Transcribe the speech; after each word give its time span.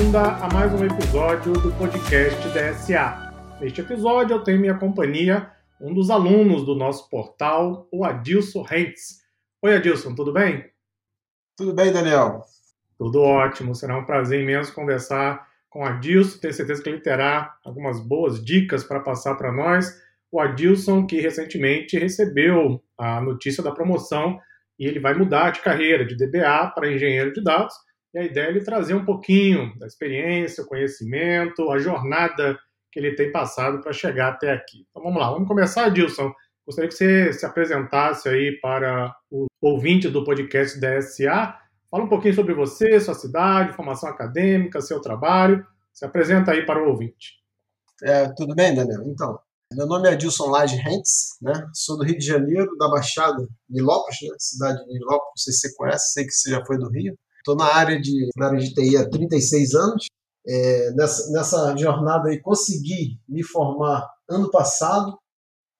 bem-vinda 0.00 0.22
a 0.36 0.48
mais 0.54 0.72
um 0.72 0.82
episódio 0.82 1.52
do 1.52 1.70
podcast 1.72 2.40
DSA. 2.48 3.58
Neste 3.60 3.82
episódio 3.82 4.34
eu 4.34 4.42
tenho 4.42 4.58
minha 4.58 4.72
companhia 4.72 5.50
um 5.78 5.92
dos 5.92 6.08
alunos 6.08 6.64
do 6.64 6.74
nosso 6.74 7.10
portal, 7.10 7.86
o 7.92 8.02
Adilson 8.02 8.62
Rentes. 8.62 9.20
Oi, 9.60 9.76
Adilson, 9.76 10.14
tudo 10.14 10.32
bem? 10.32 10.64
Tudo 11.54 11.74
bem, 11.74 11.92
Daniel? 11.92 12.40
Tudo 12.96 13.20
ótimo. 13.20 13.74
Será 13.74 13.98
um 13.98 14.06
prazer 14.06 14.40
imenso 14.40 14.72
conversar 14.72 15.46
com 15.68 15.80
o 15.80 15.84
Adilson. 15.84 16.38
Tenho 16.38 16.54
certeza 16.54 16.82
que 16.82 16.88
ele 16.88 17.00
terá 17.00 17.54
algumas 17.62 18.00
boas 18.00 18.42
dicas 18.42 18.82
para 18.82 19.00
passar 19.00 19.34
para 19.34 19.52
nós. 19.52 20.00
O 20.32 20.40
Adilson, 20.40 21.06
que 21.06 21.20
recentemente 21.20 21.98
recebeu 21.98 22.82
a 22.96 23.20
notícia 23.20 23.62
da 23.62 23.70
promoção 23.70 24.40
e 24.78 24.86
ele 24.86 24.98
vai 24.98 25.12
mudar 25.12 25.50
de 25.50 25.60
carreira 25.60 26.06
de 26.06 26.16
DBA 26.16 26.72
para 26.74 26.90
engenheiro 26.90 27.34
de 27.34 27.44
dados. 27.44 27.74
E 28.12 28.18
a 28.18 28.24
ideia 28.24 28.46
é 28.46 28.50
ele 28.50 28.64
trazer 28.64 28.94
um 28.94 29.04
pouquinho 29.04 29.72
da 29.78 29.86
experiência, 29.86 30.64
o 30.64 30.66
conhecimento, 30.66 31.70
a 31.70 31.78
jornada 31.78 32.58
que 32.90 32.98
ele 32.98 33.14
tem 33.14 33.30
passado 33.30 33.80
para 33.80 33.92
chegar 33.92 34.30
até 34.30 34.52
aqui. 34.52 34.84
Então 34.90 35.02
vamos 35.02 35.20
lá, 35.20 35.30
vamos 35.30 35.46
começar, 35.46 35.84
Adilson. 35.84 36.32
Gostaria 36.66 36.88
que 36.88 36.94
você 36.94 37.32
se 37.32 37.46
apresentasse 37.46 38.28
aí 38.28 38.58
para 38.60 39.14
o 39.30 39.46
ouvinte 39.60 40.08
do 40.08 40.24
podcast 40.24 40.78
DSA. 40.78 41.56
Fala 41.90 42.04
um 42.04 42.08
pouquinho 42.08 42.34
sobre 42.34 42.54
você, 42.54 43.00
sua 43.00 43.14
cidade, 43.14 43.74
formação 43.74 44.08
acadêmica, 44.08 44.80
seu 44.80 45.00
trabalho. 45.00 45.64
Se 45.92 46.04
apresenta 46.04 46.52
aí 46.52 46.64
para 46.64 46.82
o 46.82 46.88
ouvinte. 46.88 47.40
É, 48.02 48.28
tudo 48.36 48.54
bem, 48.54 48.74
Daniel? 48.74 49.02
Então, 49.06 49.38
meu 49.72 49.86
nome 49.86 50.08
é 50.08 50.12
Adilson 50.12 50.48
Lage 50.50 50.76
Rentes, 50.76 51.36
né? 51.40 51.52
Sou 51.72 51.96
do 51.96 52.04
Rio 52.04 52.18
de 52.18 52.26
Janeiro, 52.26 52.76
da 52.76 52.88
Baixada, 52.88 53.46
Nilópolis, 53.68 54.18
né? 54.22 54.36
cidade 54.38 54.84
de 54.84 54.92
Nilópolis, 54.92 55.26
não 55.26 55.36
sei 55.36 55.52
se 55.52 55.60
você 55.60 55.76
conhece, 55.76 56.12
sei 56.12 56.24
que 56.24 56.32
você 56.32 56.50
já 56.50 56.64
foi 56.64 56.78
do 56.78 56.88
Rio. 56.88 57.16
Estou 57.40 57.56
na 57.56 57.74
área 57.74 58.00
de, 58.00 58.28
na 58.36 58.46
área 58.46 58.58
de 58.58 58.72
TI 58.74 58.96
há 58.96 59.08
36 59.08 59.74
anos. 59.74 60.06
É, 60.46 60.90
nessa, 60.92 61.30
nessa 61.32 61.76
jornada 61.76 62.28
aí, 62.28 62.40
consegui 62.40 63.18
me 63.28 63.42
formar 63.42 64.08
ano 64.28 64.50
passado. 64.50 65.18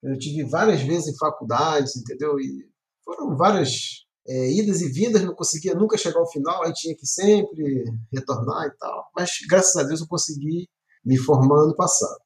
Eu 0.03 0.17
tive 0.17 0.43
várias 0.43 0.81
vezes 0.81 1.13
em 1.13 1.17
faculdades, 1.17 1.95
entendeu? 1.95 2.39
E 2.39 2.67
foram 3.03 3.35
várias 3.35 4.05
é, 4.27 4.51
idas 4.51 4.81
e 4.81 4.89
vindas, 4.89 5.23
não 5.23 5.35
conseguia 5.35 5.75
nunca 5.75 5.97
chegar 5.97 6.19
ao 6.19 6.29
final, 6.29 6.63
aí 6.63 6.73
tinha 6.73 6.95
que 6.95 7.05
sempre 7.05 7.85
retornar 8.11 8.67
e 8.67 8.77
tal. 8.77 9.09
Mas 9.15 9.31
graças 9.47 9.75
a 9.75 9.83
Deus 9.83 10.01
eu 10.01 10.07
consegui 10.07 10.67
me 11.03 11.17
formar 11.17 11.63
ano 11.63 11.75
passado. 11.75 12.19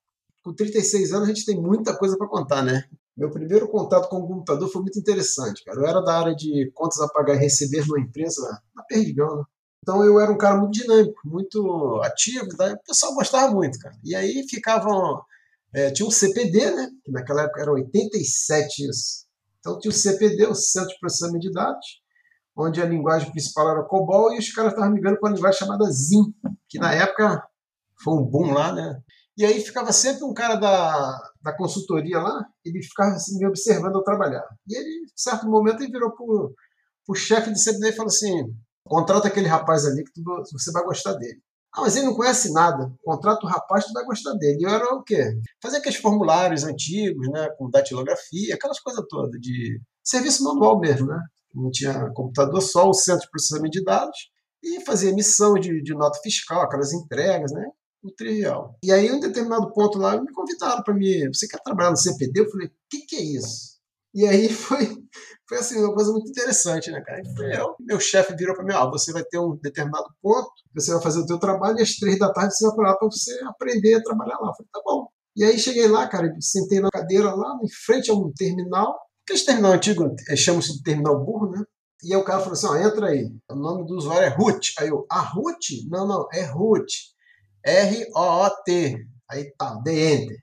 Com 0.43 0.53
36 0.53 1.11
anos 1.13 1.29
a 1.29 1.33
gente 1.33 1.45
tem 1.45 1.59
muita 1.59 1.97
coisa 1.97 2.17
para 2.17 2.27
contar, 2.27 2.61
né? 2.61 2.83
Meu 3.15 3.31
primeiro 3.31 3.69
contato 3.69 4.09
com 4.09 4.17
o 4.17 4.27
computador 4.27 4.69
foi 4.69 4.81
muito 4.81 4.99
interessante, 4.99 5.63
cara. 5.63 5.79
Eu 5.79 5.85
era 5.85 6.01
da 6.01 6.19
área 6.19 6.35
de 6.35 6.69
contas 6.73 6.99
a 6.99 7.07
pagar 7.07 7.35
e 7.35 7.39
receber 7.39 7.85
numa 7.87 7.99
empresa 7.99 8.61
na 8.75 8.83
Perdigão, 8.83 9.37
né? 9.37 9.43
Então 9.81 10.03
eu 10.03 10.19
era 10.19 10.31
um 10.31 10.37
cara 10.37 10.57
muito 10.57 10.73
dinâmico, 10.73 11.21
muito 11.23 12.01
ativo, 12.03 12.45
o 12.45 12.83
pessoal 12.87 13.13
gostava 13.13 13.53
muito, 13.53 13.77
cara. 13.77 13.95
E 14.03 14.15
aí 14.15 14.43
ficavam. 14.49 15.21
É, 15.73 15.91
tinha 15.91 16.07
um 16.07 16.11
CPD, 16.11 16.71
né? 16.71 16.89
Que 17.03 17.11
naquela 17.11 17.43
época 17.43 17.61
era 17.61 17.71
87 17.71 18.89
isso. 18.89 19.25
Então 19.59 19.77
tinha 19.79 19.91
o 19.91 19.93
CPD, 19.93 20.47
o 20.47 20.55
Centro 20.55 20.89
de 20.89 20.99
Processamento 20.99 21.39
de 21.39 21.51
Dados, 21.51 22.01
onde 22.55 22.81
a 22.81 22.85
linguagem 22.85 23.31
principal 23.31 23.69
era 23.69 23.83
COBOL 23.83 24.33
e 24.33 24.39
os 24.39 24.51
caras 24.51 24.71
estavam 24.71 24.91
migrando 24.91 25.19
para 25.19 25.29
uma 25.29 25.35
linguagem 25.35 25.59
chamada 25.59 25.85
ZIM, 25.91 26.33
que 26.67 26.79
na 26.79 26.93
época 26.93 27.43
foi 28.03 28.13
um 28.15 28.23
boom 28.23 28.53
lá, 28.53 28.73
né? 28.73 28.99
E 29.37 29.45
aí 29.45 29.59
ficava 29.61 29.91
sempre 29.91 30.23
um 30.23 30.33
cara 30.33 30.55
da, 30.55 31.31
da 31.45 31.55
consultoria 31.55 32.19
lá, 32.19 32.43
ele 32.65 32.81
ficava 32.81 33.11
assim, 33.11 33.37
me 33.37 33.45
observando 33.45 33.95
eu 33.95 34.03
trabalhar. 34.03 34.43
E 34.67 34.75
ele, 34.75 35.03
em 35.03 35.07
certo 35.15 35.47
momento, 35.47 35.83
ele 35.83 35.91
virou 35.91 36.11
para 36.11 36.25
o 37.07 37.15
chefe 37.15 37.51
de 37.51 37.61
CPD 37.61 37.89
e 37.89 37.93
falou 37.93 38.07
assim: 38.07 38.51
Contrata 38.83 39.27
aquele 39.27 39.47
rapaz 39.47 39.85
ali 39.85 40.03
que 40.03 40.11
tu, 40.11 40.23
você 40.51 40.71
vai 40.71 40.83
gostar 40.83 41.13
dele. 41.13 41.39
Ah, 41.71 41.81
mas 41.81 41.95
ele 41.95 42.07
não 42.07 42.15
conhece 42.15 42.51
nada. 42.51 42.91
Contrata 43.03 43.45
o 43.45 43.49
rapaz, 43.49 43.85
tu 43.85 43.93
vai 43.93 44.03
gostar 44.05 44.33
dele. 44.33 44.59
E 44.59 44.63
eu 44.63 44.69
era 44.69 44.95
o 44.95 45.03
quê? 45.03 45.37
Fazer 45.61 45.77
aqueles 45.77 45.99
formulários 45.99 46.63
antigos, 46.63 47.29
né? 47.29 47.47
Com 47.57 47.69
datilografia, 47.69 48.55
aquelas 48.55 48.79
coisas 48.79 49.05
todas, 49.07 49.39
de 49.39 49.79
serviço 50.03 50.43
manual 50.43 50.79
mesmo, 50.79 51.07
né? 51.07 51.19
Não 51.53 51.69
tinha 51.69 52.09
computador, 52.13 52.61
só 52.61 52.89
o 52.89 52.93
centro 52.93 53.21
de 53.21 53.29
processamento 53.29 53.71
de 53.71 53.83
dados. 53.83 54.17
E 54.63 54.83
fazia 54.83 55.11
emissão 55.11 55.53
de, 55.55 55.81
de 55.83 55.93
nota 55.93 56.19
fiscal, 56.23 56.61
aquelas 56.61 56.91
entregas, 56.91 57.51
né? 57.51 57.65
O 58.05 58.11
trivial. 58.11 58.77
E 58.83 58.91
aí, 58.91 59.07
em 59.07 59.13
um 59.13 59.19
determinado 59.19 59.73
ponto 59.73 59.97
lá, 59.97 60.21
me 60.21 60.31
convidaram 60.31 60.83
para 60.83 60.93
me. 60.93 61.27
Você 61.29 61.47
quer 61.47 61.59
trabalhar 61.63 61.89
no 61.89 61.97
CPD? 61.97 62.39
Eu 62.39 62.51
falei, 62.51 62.67
o 62.67 62.71
que, 62.87 63.01
que 63.01 63.15
é 63.15 63.23
isso? 63.23 63.75
E 64.13 64.27
aí 64.27 64.47
foi, 64.53 64.85
foi 65.49 65.57
assim, 65.57 65.83
uma 65.83 65.93
coisa 65.93 66.11
muito 66.11 66.29
interessante, 66.29 66.91
né, 66.91 67.01
cara? 67.01 67.23
Foi 67.35 67.51
eu, 67.51 67.75
meu 67.79 67.99
chefe 67.99 68.35
virou 68.35 68.55
para 68.55 68.63
mim, 68.63 68.73
ah, 68.73 68.85
você 68.85 69.11
vai 69.11 69.23
ter 69.23 69.39
um 69.39 69.57
determinado 69.61 70.07
ponto, 70.21 70.51
você 70.73 70.93
vai 70.93 71.01
fazer 71.01 71.19
o 71.19 71.25
teu 71.25 71.39
trabalho 71.39 71.79
e 71.79 71.81
às 71.81 71.95
três 71.95 72.19
da 72.19 72.31
tarde 72.31 72.55
você 72.55 72.67
vai 72.67 72.75
para 72.75 72.89
lá 72.91 72.97
para 72.97 73.09
você 73.09 73.39
aprender 73.45 73.95
a 73.95 74.03
trabalhar 74.03 74.37
lá. 74.37 74.49
Eu 74.49 74.53
falei, 74.53 74.69
tá 74.71 74.81
bom. 74.85 75.07
E 75.35 75.43
aí 75.43 75.57
cheguei 75.57 75.87
lá, 75.87 76.07
cara, 76.07 76.31
sentei 76.39 76.79
na 76.79 76.91
cadeira 76.91 77.33
lá, 77.33 77.57
em 77.61 77.69
frente 77.69 78.11
a 78.11 78.13
um 78.13 78.31
terminal, 78.31 78.95
aquele 79.23 79.43
terminal 79.43 79.73
antigo, 79.73 80.15
é, 80.29 80.35
chama-se 80.35 80.77
de 80.77 80.83
terminal 80.83 81.25
burro, 81.25 81.49
né? 81.49 81.63
E 82.03 82.13
aí 82.13 82.19
o 82.19 82.23
cara 82.23 82.39
falou 82.39 82.53
assim, 82.53 82.67
ó, 82.67 82.75
entra 82.75 83.07
aí. 83.07 83.31
O 83.49 83.55
nome 83.55 83.85
do 83.87 83.95
usuário 83.95 84.25
é 84.25 84.29
Ruth. 84.29 84.67
Aí 84.77 84.89
eu, 84.89 85.05
a 85.09 85.21
Ruth? 85.21 85.71
Não, 85.89 86.07
não, 86.07 86.27
é 86.31 86.43
Ruth. 86.43 86.91
R-O-O-T. 87.65 88.95
Aí 89.29 89.51
tá, 89.57 89.81
dei 89.83 90.13
enter. 90.13 90.37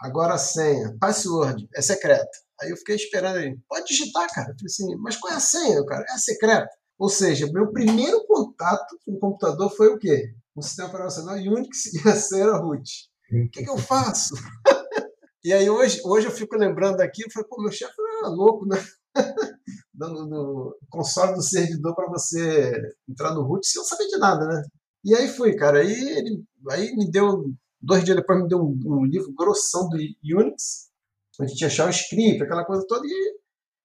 Agora 0.00 0.34
a 0.34 0.38
senha, 0.38 0.94
password, 1.00 1.66
é 1.74 1.80
secreta. 1.80 2.28
Aí 2.60 2.70
eu 2.70 2.76
fiquei 2.76 2.96
esperando 2.96 3.38
ele. 3.38 3.58
Pode 3.66 3.86
digitar, 3.86 4.28
cara. 4.32 4.50
Eu 4.50 4.54
falei 4.54 4.66
assim, 4.66 4.96
mas 4.96 5.16
qual 5.16 5.32
é 5.32 5.36
a 5.36 5.40
senha, 5.40 5.84
cara? 5.86 6.04
É 6.10 6.18
secreta. 6.18 6.68
Ou 6.98 7.08
seja, 7.08 7.50
meu 7.50 7.72
primeiro 7.72 8.24
contato 8.26 8.98
com 9.04 9.12
o 9.12 9.18
computador 9.18 9.70
foi 9.74 9.88
o 9.88 9.98
quê? 9.98 10.34
O 10.54 10.62
sistema 10.62 10.88
operacional 10.88 11.36
Unix 11.36 11.86
e 11.94 12.00
a 12.08 12.14
senha 12.14 12.44
era 12.44 12.58
root. 12.58 13.08
O 13.30 13.50
que, 13.50 13.64
que 13.64 13.70
eu 13.70 13.78
faço? 13.78 14.34
e 15.44 15.52
aí 15.52 15.68
hoje, 15.68 16.00
hoje 16.04 16.26
eu 16.26 16.30
fico 16.30 16.56
lembrando 16.56 16.98
daquilo, 16.98 17.30
falei, 17.32 17.48
pô, 17.48 17.60
meu 17.60 17.72
chefe 17.72 17.92
era 18.20 18.28
louco, 18.28 18.66
né? 18.66 18.82
Dando 19.92 20.26
no 20.26 20.76
console 20.90 21.34
do 21.34 21.42
servidor 21.42 21.94
para 21.94 22.08
você 22.08 22.72
entrar 23.08 23.34
no 23.34 23.42
root 23.42 23.66
sem 23.66 23.80
eu 23.80 23.86
saber 23.86 24.06
de 24.06 24.18
nada, 24.18 24.46
né? 24.46 24.62
E 25.06 25.14
aí 25.14 25.28
fui, 25.28 25.54
cara. 25.54 25.78
Aí 25.78 26.18
ele 26.18 26.44
aí 26.68 26.96
me 26.96 27.08
deu, 27.08 27.54
dois 27.80 28.02
dias 28.02 28.16
depois 28.16 28.42
me 28.42 28.48
deu 28.48 28.58
um, 28.58 28.76
um 28.84 29.04
livro 29.04 29.32
grossão 29.32 29.88
do 29.88 29.96
Unix, 29.96 30.90
a 31.38 31.46
gente 31.46 31.64
achar 31.64 31.86
o 31.86 31.90
script, 31.90 32.42
aquela 32.42 32.64
coisa 32.64 32.84
toda, 32.88 33.06
e 33.06 33.36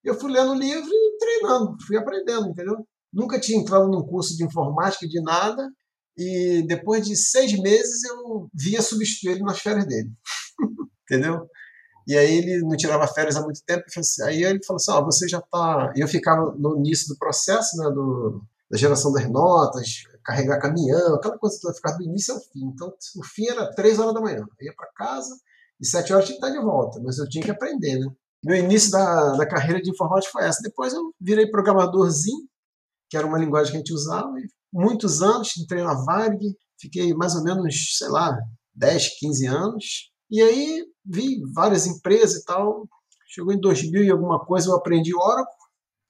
eu 0.04 0.18
fui 0.18 0.32
lendo 0.32 0.50
o 0.50 0.58
livro 0.58 0.90
e 0.90 1.16
treinando, 1.18 1.76
fui 1.86 1.96
aprendendo, 1.96 2.48
entendeu? 2.48 2.84
Nunca 3.12 3.38
tinha 3.38 3.60
entrado 3.60 3.88
num 3.88 4.02
curso 4.04 4.36
de 4.36 4.44
informática, 4.44 5.06
de 5.06 5.22
nada, 5.22 5.70
e 6.18 6.64
depois 6.66 7.06
de 7.06 7.14
seis 7.14 7.52
meses 7.56 8.02
eu 8.02 8.48
vinha 8.52 8.82
substituir 8.82 9.32
ele 9.32 9.42
nas 9.42 9.60
férias 9.60 9.86
dele, 9.86 10.10
entendeu? 11.04 11.46
E 12.08 12.16
aí 12.16 12.38
ele 12.38 12.62
não 12.62 12.76
tirava 12.76 13.06
férias 13.06 13.36
há 13.36 13.42
muito 13.42 13.60
tempo, 13.64 13.84
assim, 13.96 14.22
aí 14.24 14.42
ele 14.42 14.64
falou 14.64 14.78
assim, 14.78 14.90
ó, 14.90 15.00
oh, 15.00 15.04
você 15.04 15.28
já 15.28 15.38
está... 15.38 15.92
Eu 15.94 16.08
ficava 16.08 16.52
no 16.58 16.78
início 16.78 17.06
do 17.06 17.16
processo, 17.16 17.76
né, 17.76 17.90
do, 17.90 18.42
da 18.68 18.76
geração 18.76 19.12
das 19.12 19.30
notas, 19.30 20.02
carregar 20.24 20.60
caminhão, 20.60 21.14
aquela 21.14 21.38
coisa 21.38 21.58
toda, 21.60 21.74
ficava 21.74 21.98
do 21.98 22.04
início 22.04 22.34
ao 22.34 22.40
fim. 22.40 22.64
Então, 22.64 22.92
o 23.16 23.24
fim 23.24 23.48
era 23.48 23.70
três 23.74 23.98
horas 23.98 24.14
da 24.14 24.20
manhã. 24.20 24.38
Eu 24.38 24.66
ia 24.66 24.74
para 24.76 24.88
casa, 24.94 25.34
e 25.80 25.86
sete 25.86 26.12
horas 26.12 26.26
tinha 26.26 26.38
que 26.38 26.46
estar 26.46 26.58
de 26.58 26.64
volta, 26.64 27.00
mas 27.02 27.18
eu 27.18 27.28
tinha 27.28 27.44
que 27.44 27.50
aprender, 27.50 27.98
né? 27.98 28.06
Meu 28.44 28.56
início 28.56 28.90
da, 28.90 29.36
da 29.36 29.46
carreira 29.46 29.80
de 29.80 29.90
informática 29.90 30.32
foi 30.32 30.44
essa. 30.44 30.62
Depois 30.62 30.92
eu 30.92 31.12
virei 31.20 31.48
programadorzinho, 31.48 32.48
que 33.08 33.16
era 33.16 33.26
uma 33.26 33.38
linguagem 33.38 33.70
que 33.70 33.76
a 33.76 33.80
gente 33.80 33.92
usava, 33.92 34.32
e 34.38 34.48
muitos 34.72 35.22
anos, 35.22 35.56
entrei 35.56 35.82
na 35.82 35.94
Varg, 35.94 36.40
fiquei 36.80 37.14
mais 37.14 37.34
ou 37.36 37.44
menos, 37.44 37.96
sei 37.98 38.08
lá, 38.08 38.36
10, 38.74 39.18
15 39.18 39.46
anos. 39.46 39.84
E 40.30 40.40
aí 40.40 40.84
vi 41.04 41.40
várias 41.52 41.86
empresas 41.86 42.42
e 42.42 42.44
tal. 42.44 42.88
Chegou 43.28 43.52
em 43.52 43.60
2000 43.60 44.04
e 44.04 44.10
alguma 44.10 44.44
coisa 44.44 44.68
eu 44.68 44.76
aprendi 44.76 45.14
Oracle, 45.14 45.54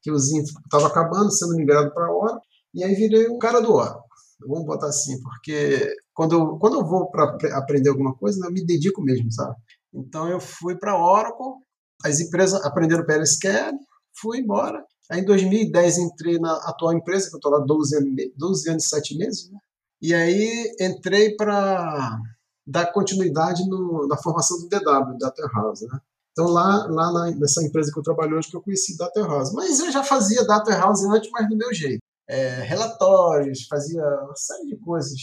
que 0.03 0.17
Zinho 0.19 0.43
estava 0.43 0.87
acabando, 0.87 1.31
sendo 1.31 1.57
migrado 1.57 1.93
para 1.93 2.13
Oracle. 2.13 2.52
E 2.75 2.83
aí 2.83 2.95
virei 2.95 3.29
um 3.29 3.39
cara 3.39 3.61
do 3.61 3.73
Oracle. 3.73 4.03
Vamos 4.47 4.67
botar 4.67 4.89
assim, 4.89 5.21
porque 5.23 5.95
quando 6.15 6.35
eu, 6.35 6.59
quando 6.59 6.81
eu 6.81 6.85
vou 6.85 7.11
para 7.11 7.37
aprender 7.57 7.91
alguma 7.91 8.15
coisa, 8.15 8.45
eu 8.45 8.53
me 8.53 8.65
dedico 8.65 9.03
mesmo, 9.03 9.31
sabe? 9.31 9.55
Então 9.95 10.29
eu 10.29 10.41
fui 10.41 10.77
para 10.77 10.99
Oracle, 10.99 11.63
as 12.05 12.21
empresas 12.21 12.65
aprenderam 12.65 13.07
PLSQL, 13.07 13.79
fui 14.21 14.39
embora. 14.39 14.85
Aí 15.11 15.21
em 15.21 15.25
2010 15.25 15.99
entrei 15.99 16.39
na 16.39 16.53
atual 16.69 16.95
empresa, 16.95 17.29
que 17.29 17.35
eu 17.35 17.39
estou 17.39 17.53
lá 17.53 17.61
12 17.61 17.97
anos, 17.97 18.15
12 18.37 18.71
anos 18.71 18.85
e 18.85 18.89
7 18.89 19.19
meses, 19.19 19.51
né? 19.51 19.59
E 20.01 20.15
aí 20.15 20.75
entrei 20.81 21.37
para 21.37 22.19
dar 22.67 22.93
continuidade 22.93 23.69
no, 23.69 24.07
na 24.09 24.17
formação 24.17 24.59
do 24.59 24.69
DW, 24.69 25.19
Data 25.19 25.49
House, 25.55 25.83
né? 25.83 26.01
Então 26.33 26.47
lá, 26.47 26.87
lá 26.89 27.13
na, 27.13 27.31
nessa 27.33 27.63
empresa 27.63 27.93
que 27.93 27.99
eu 27.99 28.03
trabalho 28.03 28.37
hoje 28.37 28.49
que 28.49 28.57
eu 28.57 28.63
conheci 28.63 28.97
Data 28.97 29.21
House. 29.21 29.53
Mas 29.53 29.79
eu 29.81 29.93
já 29.93 30.03
fazia 30.03 30.45
Data 30.47 30.73
House 30.73 31.05
antes, 31.05 31.31
mas 31.31 31.49
do 31.49 31.57
meu 31.57 31.73
jeito. 31.73 32.01
É, 32.29 32.63
relatórios, 32.63 33.67
fazia 33.67 34.03
uma 34.03 34.37
série 34.37 34.67
de 34.69 34.77
coisas 34.79 35.21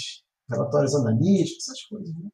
relatórios 0.50 0.96
analíticos, 0.96 1.68
essas 1.68 1.84
coisas. 1.86 2.14
Né? 2.16 2.30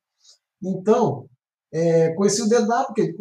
Então, 0.64 1.28
é, 1.74 2.14
conheci 2.14 2.42
o 2.42 2.48
DW, 2.48 2.86
porque 2.88 3.14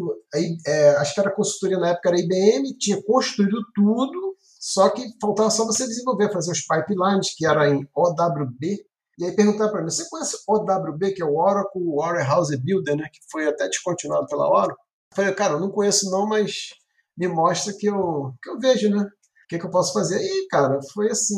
é, 0.67 0.91
acho 0.91 1.15
que 1.15 1.21
era 1.21 1.35
consultoria 1.35 1.79
na 1.79 1.89
época, 1.89 2.09
era 2.09 2.21
IBM, 2.21 2.77
tinha 2.79 3.03
construído 3.03 3.59
tudo, 3.75 4.37
só 4.61 4.89
que 4.91 5.03
faltava 5.21 5.51
só 5.51 5.67
você 5.67 5.87
desenvolver, 5.87 6.33
fazer 6.33 6.53
os 6.53 6.63
pipelines, 6.63 7.35
que 7.37 7.47
era 7.47 7.69
em 7.69 7.87
OWB, 7.95 8.87
E 9.19 9.25
aí 9.25 9.37
perguntaram 9.37 9.71
para 9.71 9.83
mim, 9.83 9.91
você 9.91 10.09
conhece 10.09 10.37
o 10.47 10.55
OWB, 10.55 11.13
que 11.13 11.23
é 11.23 11.25
o 11.25 11.37
Oracle 11.37 11.83
Warehouse 11.85 12.57
Builder, 12.57 12.97
né? 12.97 13.09
Que 13.13 13.21
foi 13.31 13.47
até 13.47 13.69
descontinuado 13.69 14.27
pela 14.27 14.49
Oracle. 14.49 14.77
Eu 15.11 15.17
falei, 15.17 15.35
cara, 15.35 15.55
eu 15.55 15.61
não 15.61 15.71
conheço 15.71 16.11
não, 16.11 16.27
mas 16.27 16.71
me 17.17 17.29
mostra 17.29 17.73
que 17.75 17.87
eu, 17.87 18.35
que 18.43 18.51
eu 18.51 18.59
vejo, 18.59 18.89
né? 18.91 19.07
O 19.45 19.49
que, 19.49 19.59
que 19.59 19.67
eu 19.67 19.71
posso 19.71 19.93
fazer? 19.93 20.21
E, 20.21 20.49
cara, 20.49 20.79
foi 20.93 21.11
assim, 21.11 21.37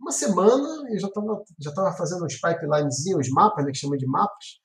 uma 0.00 0.10
semana 0.10 0.90
eu 0.90 0.98
já 0.98 1.08
estava 1.08 1.42
já 1.58 1.72
tava 1.72 1.96
fazendo 1.96 2.24
uns 2.24 2.40
pipelinezinhos, 2.40 3.26
uns 3.26 3.30
mapas, 3.30 3.64
né, 3.64 3.72
que 3.72 3.78
chama 3.78 3.96
de 3.96 4.06
mapas, 4.06 4.58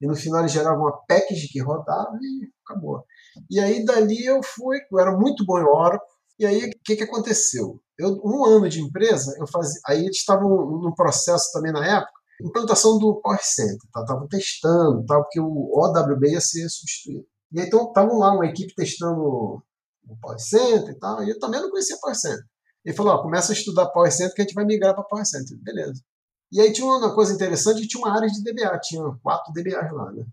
e 0.00 0.06
no 0.06 0.16
final 0.16 0.40
ele 0.40 0.48
gerava 0.48 0.78
uma 0.78 0.98
package 1.06 1.48
que 1.48 1.62
rodava 1.62 2.16
e 2.20 2.50
acabou. 2.64 3.04
E 3.50 3.60
aí 3.60 3.84
dali 3.84 4.24
eu 4.24 4.40
fui, 4.42 4.78
eu 4.90 4.98
era 4.98 5.16
muito 5.16 5.44
bom 5.44 5.58
em 5.58 5.64
Oracle, 5.64 6.06
e 6.38 6.46
aí 6.46 6.64
o 6.64 6.70
que, 6.84 6.96
que 6.96 7.04
aconteceu? 7.04 7.80
Eu, 7.98 8.20
um 8.24 8.44
ano 8.44 8.68
de 8.68 8.80
empresa, 8.80 9.34
eu 9.38 9.46
fazia, 9.46 9.80
aí 9.86 10.00
eles 10.00 10.16
estavam 10.16 10.48
num 10.48 10.94
processo 10.94 11.52
também 11.52 11.72
na 11.72 11.86
época, 11.86 12.12
implantação 12.42 12.98
do 12.98 13.20
Power 13.22 13.38
Center, 13.42 13.76
estavam 13.86 14.26
tá, 14.26 14.36
testando, 14.36 15.06
tá, 15.06 15.20
porque 15.20 15.40
o 15.40 15.70
OWB 15.72 16.32
ia 16.32 16.40
ser 16.40 16.68
substituído. 16.68 17.24
E 17.52 17.60
aí, 17.60 17.66
então 17.66 17.86
estavam 17.86 18.18
lá 18.18 18.34
uma 18.34 18.46
equipe 18.46 18.74
testando 18.74 19.62
o 20.08 20.16
Power 20.16 20.38
Center 20.38 20.90
e 20.90 20.98
tal, 20.98 21.22
e 21.22 21.30
eu 21.30 21.38
também 21.38 21.60
não 21.60 21.70
conhecia 21.70 21.98
Power 22.00 22.16
Center. 22.18 22.44
Ele 22.84 22.96
falou, 22.96 23.22
começa 23.22 23.52
a 23.52 23.54
estudar 23.54 23.86
Power 23.90 24.10
Center 24.10 24.34
que 24.34 24.42
a 24.42 24.44
gente 24.44 24.54
vai 24.54 24.64
migrar 24.64 24.94
para 24.94 25.04
Power 25.04 25.24
Center. 25.24 25.56
Beleza. 25.62 26.02
E 26.50 26.60
aí 26.60 26.72
tinha 26.72 26.86
uma 26.86 27.14
coisa 27.14 27.32
interessante, 27.32 27.86
tinha 27.86 28.02
uma 28.02 28.14
área 28.14 28.28
de 28.28 28.42
DBA, 28.42 28.78
tinha 28.80 29.02
quatro 29.22 29.52
DBAs 29.52 29.92
lá, 29.92 30.12
né? 30.12 30.24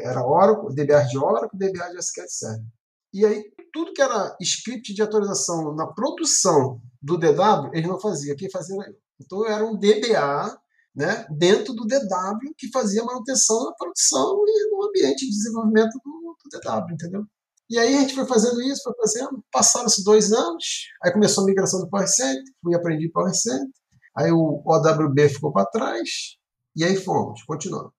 Era 0.00 0.26
Oracle, 0.26 0.74
DBA 0.74 1.04
de 1.04 1.18
Oracle, 1.18 1.58
DBA 1.58 1.90
de 1.90 1.98
SQL 1.98 2.28
Server. 2.28 2.66
E 3.12 3.24
aí 3.24 3.44
tudo 3.72 3.92
que 3.92 4.00
era 4.00 4.36
script 4.40 4.94
de 4.94 5.02
atualização 5.02 5.74
na 5.74 5.86
produção 5.86 6.80
do 7.02 7.18
DW, 7.18 7.70
eles 7.72 7.88
não 7.88 8.00
faziam, 8.00 8.36
quem 8.36 8.50
fazia 8.50 8.76
era 8.80 8.90
eu. 8.90 8.96
Então 9.20 9.46
era 9.46 9.64
um 9.64 9.76
DBA 9.76 10.58
né, 10.94 11.26
dentro 11.30 11.74
do 11.74 11.84
DW 11.84 12.54
que 12.56 12.70
fazia 12.70 13.04
manutenção 13.04 13.64
na 13.64 13.72
produção 13.72 14.42
e 14.46 14.70
no 14.70 14.84
ambiente 14.88 15.26
de 15.26 15.30
desenvolvimento 15.30 15.92
do, 16.04 16.36
do 16.42 16.60
DW, 16.60 16.92
entendeu? 16.92 17.26
E 17.70 17.78
aí 17.78 17.96
a 17.96 18.00
gente 18.00 18.14
foi 18.14 18.26
fazendo 18.26 18.60
isso, 18.62 18.82
foi 18.82 18.94
fazendo, 18.96 19.42
passaram-se 19.50 20.04
dois 20.04 20.32
anos, 20.32 20.88
aí 21.02 21.12
começou 21.12 21.44
a 21.44 21.46
migração 21.46 21.80
do 21.80 21.88
PowerCenter, 21.88 22.44
fui 22.62 22.74
aprender 22.74 23.10
PowerCenter, 23.10 23.70
aí 24.16 24.30
o 24.30 24.62
OWB 24.64 25.28
ficou 25.30 25.52
para 25.52 25.66
trás, 25.66 26.36
e 26.76 26.84
aí 26.84 26.96
fomos, 26.96 27.42
continuando. 27.44 27.92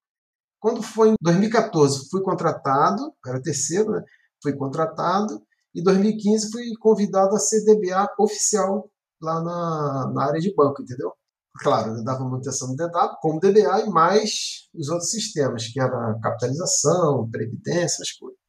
Quando 0.59 0.83
foi 0.83 1.09
em 1.09 1.15
2014, 1.21 2.09
fui 2.09 2.21
contratado, 2.21 3.13
era 3.25 3.41
terceiro, 3.41 3.91
né? 3.91 4.03
Fui 4.41 4.53
contratado, 4.53 5.41
e 5.73 5.81
em 5.81 5.83
2015 5.83 6.51
fui 6.51 6.65
convidado 6.79 7.35
a 7.35 7.39
ser 7.39 7.65
DBA 7.65 8.07
oficial 8.19 8.89
lá 9.21 9.41
na, 9.41 10.11
na 10.13 10.25
área 10.25 10.39
de 10.39 10.53
banco, 10.55 10.81
entendeu? 10.81 11.11
Claro, 11.59 11.97
eu 11.97 12.03
dava 12.03 12.23
manutenção 12.23 12.69
do 12.69 12.75
DW 12.75 13.15
como 13.21 13.39
DBA 13.39 13.85
e 13.85 13.89
mais 13.89 14.69
os 14.73 14.89
outros 14.89 15.09
sistemas, 15.09 15.67
que 15.67 15.79
era 15.79 16.19
capitalização, 16.21 17.29
previdência, 17.31 18.01
as 18.01 18.11
coisas. 18.11 18.44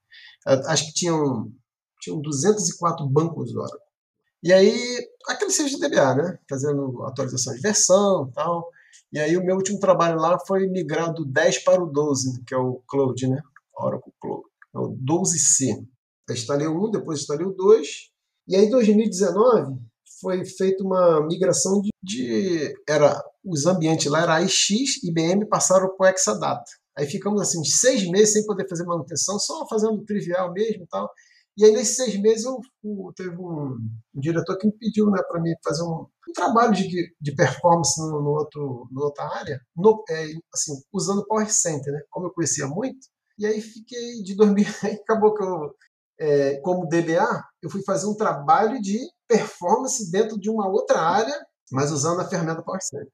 Acho 0.46 0.86
que 0.86 0.94
tinham, 0.94 1.52
tinham 2.00 2.20
204 2.20 3.06
bancos 3.08 3.52
do 3.52 3.60
Oracle. 3.60 3.80
E 4.42 4.52
aí, 4.52 5.08
aquele 5.28 5.50
seja 5.50 5.76
de 5.76 5.80
DBA, 5.80 6.14
né? 6.14 6.38
Fazendo 6.48 7.02
atualização 7.02 7.54
de 7.54 7.60
versão 7.60 8.28
e 8.28 8.32
tal. 8.32 8.68
E 9.12 9.18
aí, 9.18 9.36
o 9.36 9.44
meu 9.44 9.56
último 9.56 9.80
trabalho 9.80 10.20
lá 10.20 10.38
foi 10.46 10.68
migrar 10.68 11.12
do 11.12 11.24
10 11.24 11.64
para 11.64 11.82
o 11.82 11.90
12, 11.90 12.44
que 12.44 12.54
é 12.54 12.58
o 12.58 12.82
Cloud, 12.88 13.26
né? 13.26 13.40
Oracle 13.76 14.12
Cloud. 14.20 14.44
É 14.74 14.78
o 14.78 14.96
12C. 14.96 15.84
Eu 16.28 16.34
instalei 16.34 16.66
o 16.66 16.88
1, 16.88 16.90
depois 16.92 17.20
instalei 17.20 17.46
o 17.46 17.52
2. 17.52 17.88
E 18.48 18.56
aí, 18.56 18.66
em 18.66 18.70
2019, 18.70 19.78
foi 20.20 20.44
feita 20.44 20.82
uma 20.84 21.26
migração 21.26 21.80
de, 21.80 21.90
de, 22.02 22.74
era 22.88 23.22
os 23.44 23.66
ambientes 23.66 24.06
lá 24.06 24.22
era 24.22 24.34
AIX, 24.36 25.02
IBM 25.04 25.46
passaram 25.48 25.94
para 25.96 26.10
o 26.10 26.14
Exadata. 26.14 26.70
Aí 26.98 27.06
ficamos 27.06 27.40
assim 27.40 27.60
uns 27.60 27.78
seis 27.78 28.08
meses 28.08 28.32
sem 28.32 28.46
poder 28.46 28.68
fazer 28.68 28.84
manutenção, 28.84 29.38
só 29.38 29.66
fazendo 29.68 30.04
trivial 30.04 30.52
mesmo 30.52 30.84
e 30.84 30.86
tal. 30.86 31.10
E 31.56 31.64
aí, 31.64 31.72
nesses 31.72 31.96
seis 31.96 32.20
meses, 32.20 32.44
eu, 32.44 32.60
eu 32.84 33.12
teve 33.16 33.34
um, 33.36 33.78
um, 34.14 34.20
diretor 34.20 34.58
que 34.58 34.66
me 34.66 34.72
pediu 34.74 35.10
né, 35.10 35.22
para 35.26 35.40
mim 35.40 35.54
fazer 35.64 35.82
um, 35.84 36.06
um 36.28 36.32
trabalho 36.34 36.72
de, 36.74 37.14
de 37.18 37.34
performance 37.34 37.98
no, 37.98 38.20
no 38.20 38.30
outro, 38.30 38.86
no 38.90 39.04
outra 39.04 39.24
área, 39.24 39.58
no, 39.74 40.04
é, 40.10 40.26
assim, 40.52 40.72
usando 40.92 41.20
o 41.20 41.26
Power 41.26 41.50
Center, 41.50 41.94
né, 41.94 42.02
como 42.10 42.26
eu 42.26 42.32
conhecia 42.32 42.66
muito. 42.66 42.98
E 43.38 43.46
aí 43.46 43.60
fiquei 43.62 44.22
de 44.22 44.36
2000, 44.36 44.66
aí 44.84 44.94
acabou 44.96 45.34
que 45.34 45.42
eu, 45.42 45.74
é, 46.20 46.60
como 46.60 46.88
DBA, 46.88 47.44
eu 47.62 47.70
fui 47.70 47.82
fazer 47.84 48.06
um 48.06 48.16
trabalho 48.16 48.80
de 48.80 48.98
performance 49.26 50.10
dentro 50.10 50.38
de 50.38 50.50
uma 50.50 50.68
outra 50.68 51.00
área, 51.00 51.34
mas 51.72 51.90
usando 51.90 52.20
a 52.20 52.28
ferramenta 52.28 52.62
Power 52.62 52.82
Center. 52.82 53.10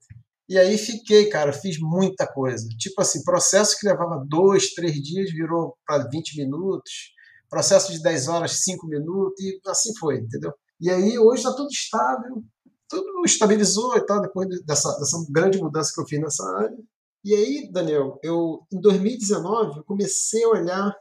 E 0.49 0.59
aí 0.59 0.77
fiquei, 0.77 1.29
cara, 1.29 1.53
fiz 1.53 1.79
muita 1.79 2.27
coisa. 2.27 2.69
Tipo 2.79 3.01
assim, 3.01 3.25
processo 3.25 3.79
que 3.79 3.87
levava 3.87 4.25
dois, 4.29 4.75
três 4.75 4.95
dias 4.95 5.31
virou 5.31 5.77
para 5.87 6.09
20 6.09 6.37
minutos, 6.37 7.13
processo 7.49 7.93
de 7.93 8.03
10 8.03 8.29
horas, 8.29 8.65
5 8.65 8.87
minutos, 8.87 9.41
e 9.41 9.61
assim 9.67 9.95
foi, 9.97 10.19
entendeu? 10.19 10.53
E 10.81 10.91
aí 10.91 11.19
hoje 11.19 11.43
está 11.43 11.55
tudo 11.55 11.71
estável, 11.71 12.43
tudo 12.89 13.25
estabilizou 13.25 13.97
e 13.97 14.05
tal, 14.05 14.21
depois 14.21 14.49
dessa, 14.65 14.91
dessa 14.99 15.17
grande 15.31 15.59
mudança 15.59 15.93
que 15.95 16.01
eu 16.01 16.07
fiz 16.07 16.21
nessa 16.21 16.45
área. 16.57 16.77
E 17.25 17.35
aí, 17.35 17.71
Daniel, 17.71 18.19
eu 18.23 18.67
em 18.73 18.81
2019 18.81 19.79
eu 19.79 19.85
comecei 19.85 20.43
a 20.45 20.49
olhar, 20.49 20.97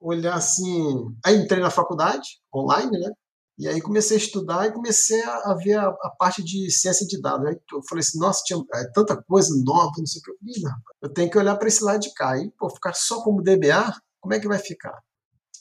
olhar 0.00 0.34
assim, 0.34 1.16
aí 1.24 1.36
entrei 1.36 1.60
na 1.60 1.70
faculdade 1.70 2.28
online, 2.54 2.98
né? 2.98 3.10
E 3.56 3.68
aí 3.68 3.80
comecei 3.80 4.16
a 4.16 4.20
estudar 4.20 4.66
e 4.66 4.72
comecei 4.72 5.22
a, 5.22 5.54
ver 5.54 5.74
a, 5.74 5.86
a, 5.86 6.10
parte 6.18 6.42
de 6.42 6.70
ciência 6.72 7.06
de 7.06 7.20
dados. 7.20 7.46
Aí 7.46 7.56
eu 7.72 7.80
falei 7.88 8.00
assim, 8.00 8.18
nossa, 8.18 8.42
tinha 8.44 8.60
é, 8.74 8.90
tanta 8.92 9.16
coisa 9.22 9.54
nova, 9.64 9.92
não 9.96 10.06
sei 10.06 10.20
o 10.20 10.24
que. 10.24 10.30
Eu 10.30 10.36
falei, 10.38 10.62
não, 10.62 10.76
eu 11.02 11.08
tenho 11.12 11.30
que 11.30 11.38
olhar 11.38 11.56
para 11.56 11.68
esse 11.68 11.84
lado 11.84 12.00
de 12.00 12.12
cá. 12.14 12.36
E, 12.36 12.50
pô, 12.58 12.68
ficar 12.68 12.94
só 12.94 13.22
como 13.22 13.42
DBA, 13.42 13.94
como 14.20 14.34
é 14.34 14.40
que 14.40 14.48
vai 14.48 14.58
ficar? 14.58 14.98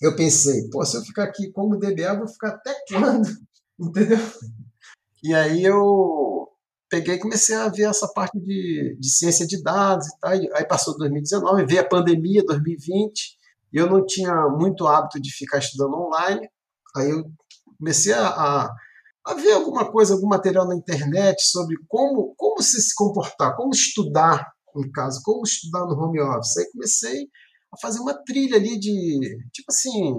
Eu 0.01 0.15
pensei, 0.15 0.67
pô, 0.71 0.83
se 0.83 0.97
eu 0.97 1.03
ficar 1.03 1.25
aqui 1.25 1.51
como 1.51 1.77
DBA, 1.77 2.17
vou 2.17 2.27
ficar 2.27 2.49
até 2.49 2.73
quando? 2.89 3.29
Entendeu? 3.79 4.17
E 5.23 5.33
aí 5.35 5.63
eu 5.63 6.47
peguei 6.89 7.15
e 7.15 7.19
comecei 7.19 7.55
a 7.55 7.69
ver 7.69 7.83
essa 7.83 8.07
parte 8.07 8.39
de, 8.39 8.97
de 8.99 9.09
ciência 9.09 9.45
de 9.45 9.61
dados 9.61 10.07
e 10.07 10.19
tal. 10.19 10.31
Aí 10.31 10.65
passou 10.67 10.97
2019, 10.97 11.65
veio 11.65 11.81
a 11.81 11.87
pandemia, 11.87 12.43
2020, 12.43 13.37
e 13.71 13.77
eu 13.77 13.87
não 13.87 14.05
tinha 14.05 14.47
muito 14.49 14.87
hábito 14.87 15.21
de 15.21 15.31
ficar 15.31 15.59
estudando 15.59 15.95
online. 15.95 16.49
Aí 16.95 17.09
eu 17.09 17.23
comecei 17.83 18.13
a, 18.13 18.27
a, 18.27 18.75
a, 19.27 19.33
ver 19.33 19.51
alguma 19.51 19.91
coisa, 19.91 20.13
algum 20.13 20.27
material 20.27 20.65
na 20.65 20.75
internet 20.75 21.43
sobre 21.43 21.75
como, 21.89 22.33
como 22.37 22.61
se, 22.63 22.79
comportar, 22.95 23.57
como 23.57 23.73
estudar, 23.73 24.49
no 24.73 24.89
caso, 24.91 25.21
como 25.23 25.43
estudar 25.43 25.85
no 25.85 25.99
home 25.99 26.21
office. 26.21 26.57
Aí 26.57 26.71
comecei 26.71 27.27
a 27.73 27.77
fazer 27.81 27.99
uma 27.99 28.13
trilha 28.23 28.55
ali 28.55 28.79
de, 28.79 29.37
tipo 29.51 29.69
assim, 29.69 30.15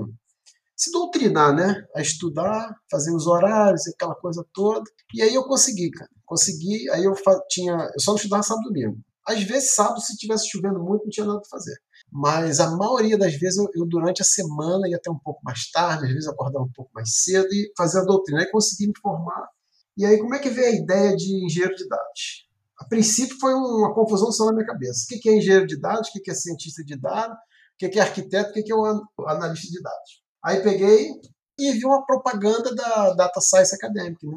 se 0.76 0.92
doutrinar, 0.92 1.54
né? 1.54 1.74
A 1.96 2.02
estudar, 2.02 2.74
fazer 2.90 3.14
os 3.14 3.26
horários, 3.26 3.88
aquela 3.88 4.14
coisa 4.14 4.44
toda. 4.52 4.84
E 5.14 5.22
aí 5.22 5.34
eu 5.34 5.44
consegui, 5.44 5.90
cara. 5.90 6.10
Consegui, 6.26 6.90
aí 6.90 7.04
eu 7.04 7.14
tinha. 7.48 7.74
Eu 7.94 8.00
só 8.00 8.12
não 8.12 8.16
estudava 8.16 8.42
sábado 8.42 8.64
e 8.64 8.72
domingo. 8.72 8.98
Às 9.26 9.42
vezes, 9.42 9.74
sábado, 9.74 10.00
se 10.00 10.16
tivesse 10.16 10.50
chovendo 10.50 10.80
muito, 10.80 11.04
não 11.04 11.10
tinha 11.10 11.26
nada 11.26 11.40
para 11.40 11.48
fazer. 11.48 11.76
Mas 12.16 12.60
a 12.60 12.70
maioria 12.76 13.18
das 13.18 13.34
vezes 13.34 13.58
eu, 13.58 13.68
eu, 13.74 13.84
durante 13.84 14.22
a 14.22 14.24
semana 14.24 14.88
ia 14.88 14.96
até 14.96 15.10
um 15.10 15.18
pouco 15.18 15.40
mais 15.42 15.68
tarde, 15.68 16.06
às 16.06 16.12
vezes 16.12 16.28
acordava 16.28 16.64
um 16.64 16.72
pouco 16.72 16.88
mais 16.94 17.22
cedo 17.24 17.48
e 17.52 17.72
fazia 17.76 18.02
a 18.02 18.04
doutrina. 18.04 18.40
Aí 18.40 18.50
consegui 18.52 18.86
me 18.86 18.92
formar. 19.02 19.48
E 19.96 20.06
aí, 20.06 20.16
como 20.18 20.32
é 20.32 20.38
que 20.38 20.48
veio 20.48 20.68
a 20.68 20.76
ideia 20.76 21.16
de 21.16 21.44
engenheiro 21.44 21.74
de 21.74 21.88
dados? 21.88 22.48
A 22.78 22.84
princípio 22.84 23.36
foi 23.40 23.52
uma 23.52 23.92
confusão 23.92 24.30
só 24.30 24.46
na 24.46 24.52
minha 24.52 24.64
cabeça. 24.66 25.04
O 25.04 25.20
que 25.20 25.28
é 25.28 25.36
engenheiro 25.36 25.66
de 25.66 25.76
dados? 25.76 26.08
O 26.08 26.12
que 26.12 26.30
é 26.30 26.34
cientista 26.34 26.84
de 26.84 26.96
dados? 26.96 27.36
O 27.36 27.78
que 27.78 27.98
é 27.98 28.02
arquiteto? 28.02 28.50
O 28.50 28.52
que 28.52 28.70
é 28.70 28.76
o 28.76 29.02
analista 29.26 29.72
de 29.72 29.82
dados? 29.82 30.22
Aí 30.44 30.62
peguei 30.62 31.10
e 31.58 31.72
vi 31.72 31.84
uma 31.84 32.06
propaganda 32.06 32.72
da 32.76 33.12
Data 33.14 33.40
Science 33.40 33.74
Academic, 33.74 34.24
né? 34.24 34.36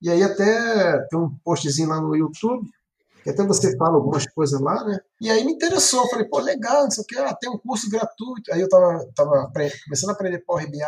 E 0.00 0.10
aí 0.10 0.22
até 0.22 1.04
tem 1.08 1.18
um 1.18 1.36
postzinho 1.42 1.88
lá 1.88 2.00
no 2.00 2.14
YouTube 2.14 2.68
que 3.26 3.30
até 3.30 3.44
você 3.44 3.76
fala 3.76 3.96
algumas 3.96 4.24
coisas 4.32 4.60
lá, 4.60 4.84
né? 4.84 5.00
E 5.20 5.28
aí 5.28 5.44
me 5.44 5.52
interessou, 5.52 6.04
eu 6.04 6.08
falei, 6.08 6.28
pô, 6.28 6.38
legal, 6.38 6.84
não 6.84 6.90
sei 6.92 7.02
o 7.02 7.06
que, 7.06 7.18
ah, 7.18 7.34
tem 7.34 7.50
um 7.50 7.58
curso 7.58 7.90
gratuito. 7.90 8.52
Aí 8.52 8.60
eu 8.60 8.68
tava, 8.68 9.04
tava 9.16 9.52
começando 9.84 10.10
a 10.10 10.12
aprender 10.12 10.44
Power 10.46 10.70
BI, 10.70 10.78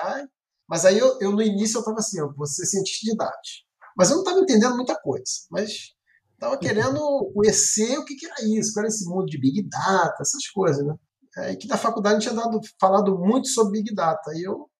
mas 0.69 0.85
aí 0.85 0.97
eu, 0.97 1.19
eu 1.21 1.33
no 1.33 1.43
início 1.43 1.79
eu 1.79 1.85
tava 1.85 1.99
assim, 1.99 2.21
ó, 2.21 2.33
vou 2.33 2.47
ser 2.47 2.65
cientista 2.65 3.11
de 3.11 3.17
dados. 3.17 3.67
Mas 3.97 4.11
eu 4.11 4.19
não 4.19 4.23
tava 4.23 4.39
entendendo 4.39 4.77
muita 4.77 4.95
coisa, 4.95 5.25
mas 5.51 5.95
tava 6.39 6.57
querendo 6.59 7.01
conhecer 7.35 7.99
o 7.99 8.05
que, 8.05 8.15
que 8.15 8.27
era 8.27 8.37
isso, 8.45 8.73
qual 8.73 8.85
era 8.85 8.95
esse 8.95 9.05
mundo 9.09 9.27
de 9.27 9.41
Big 9.41 9.69
Data, 9.69 10.19
essas 10.21 10.47
coisas, 10.55 10.87
né? 10.87 10.95
É, 11.39 11.57
que 11.57 11.67
na 11.67 11.77
faculdade 11.77 12.21
tinha 12.21 12.35
dado, 12.35 12.61
falado 12.81 13.19
muito 13.19 13.49
sobre 13.49 13.83
Big 13.83 13.93
Data, 13.93 14.31
aí 14.31 14.45
eu 14.45 14.71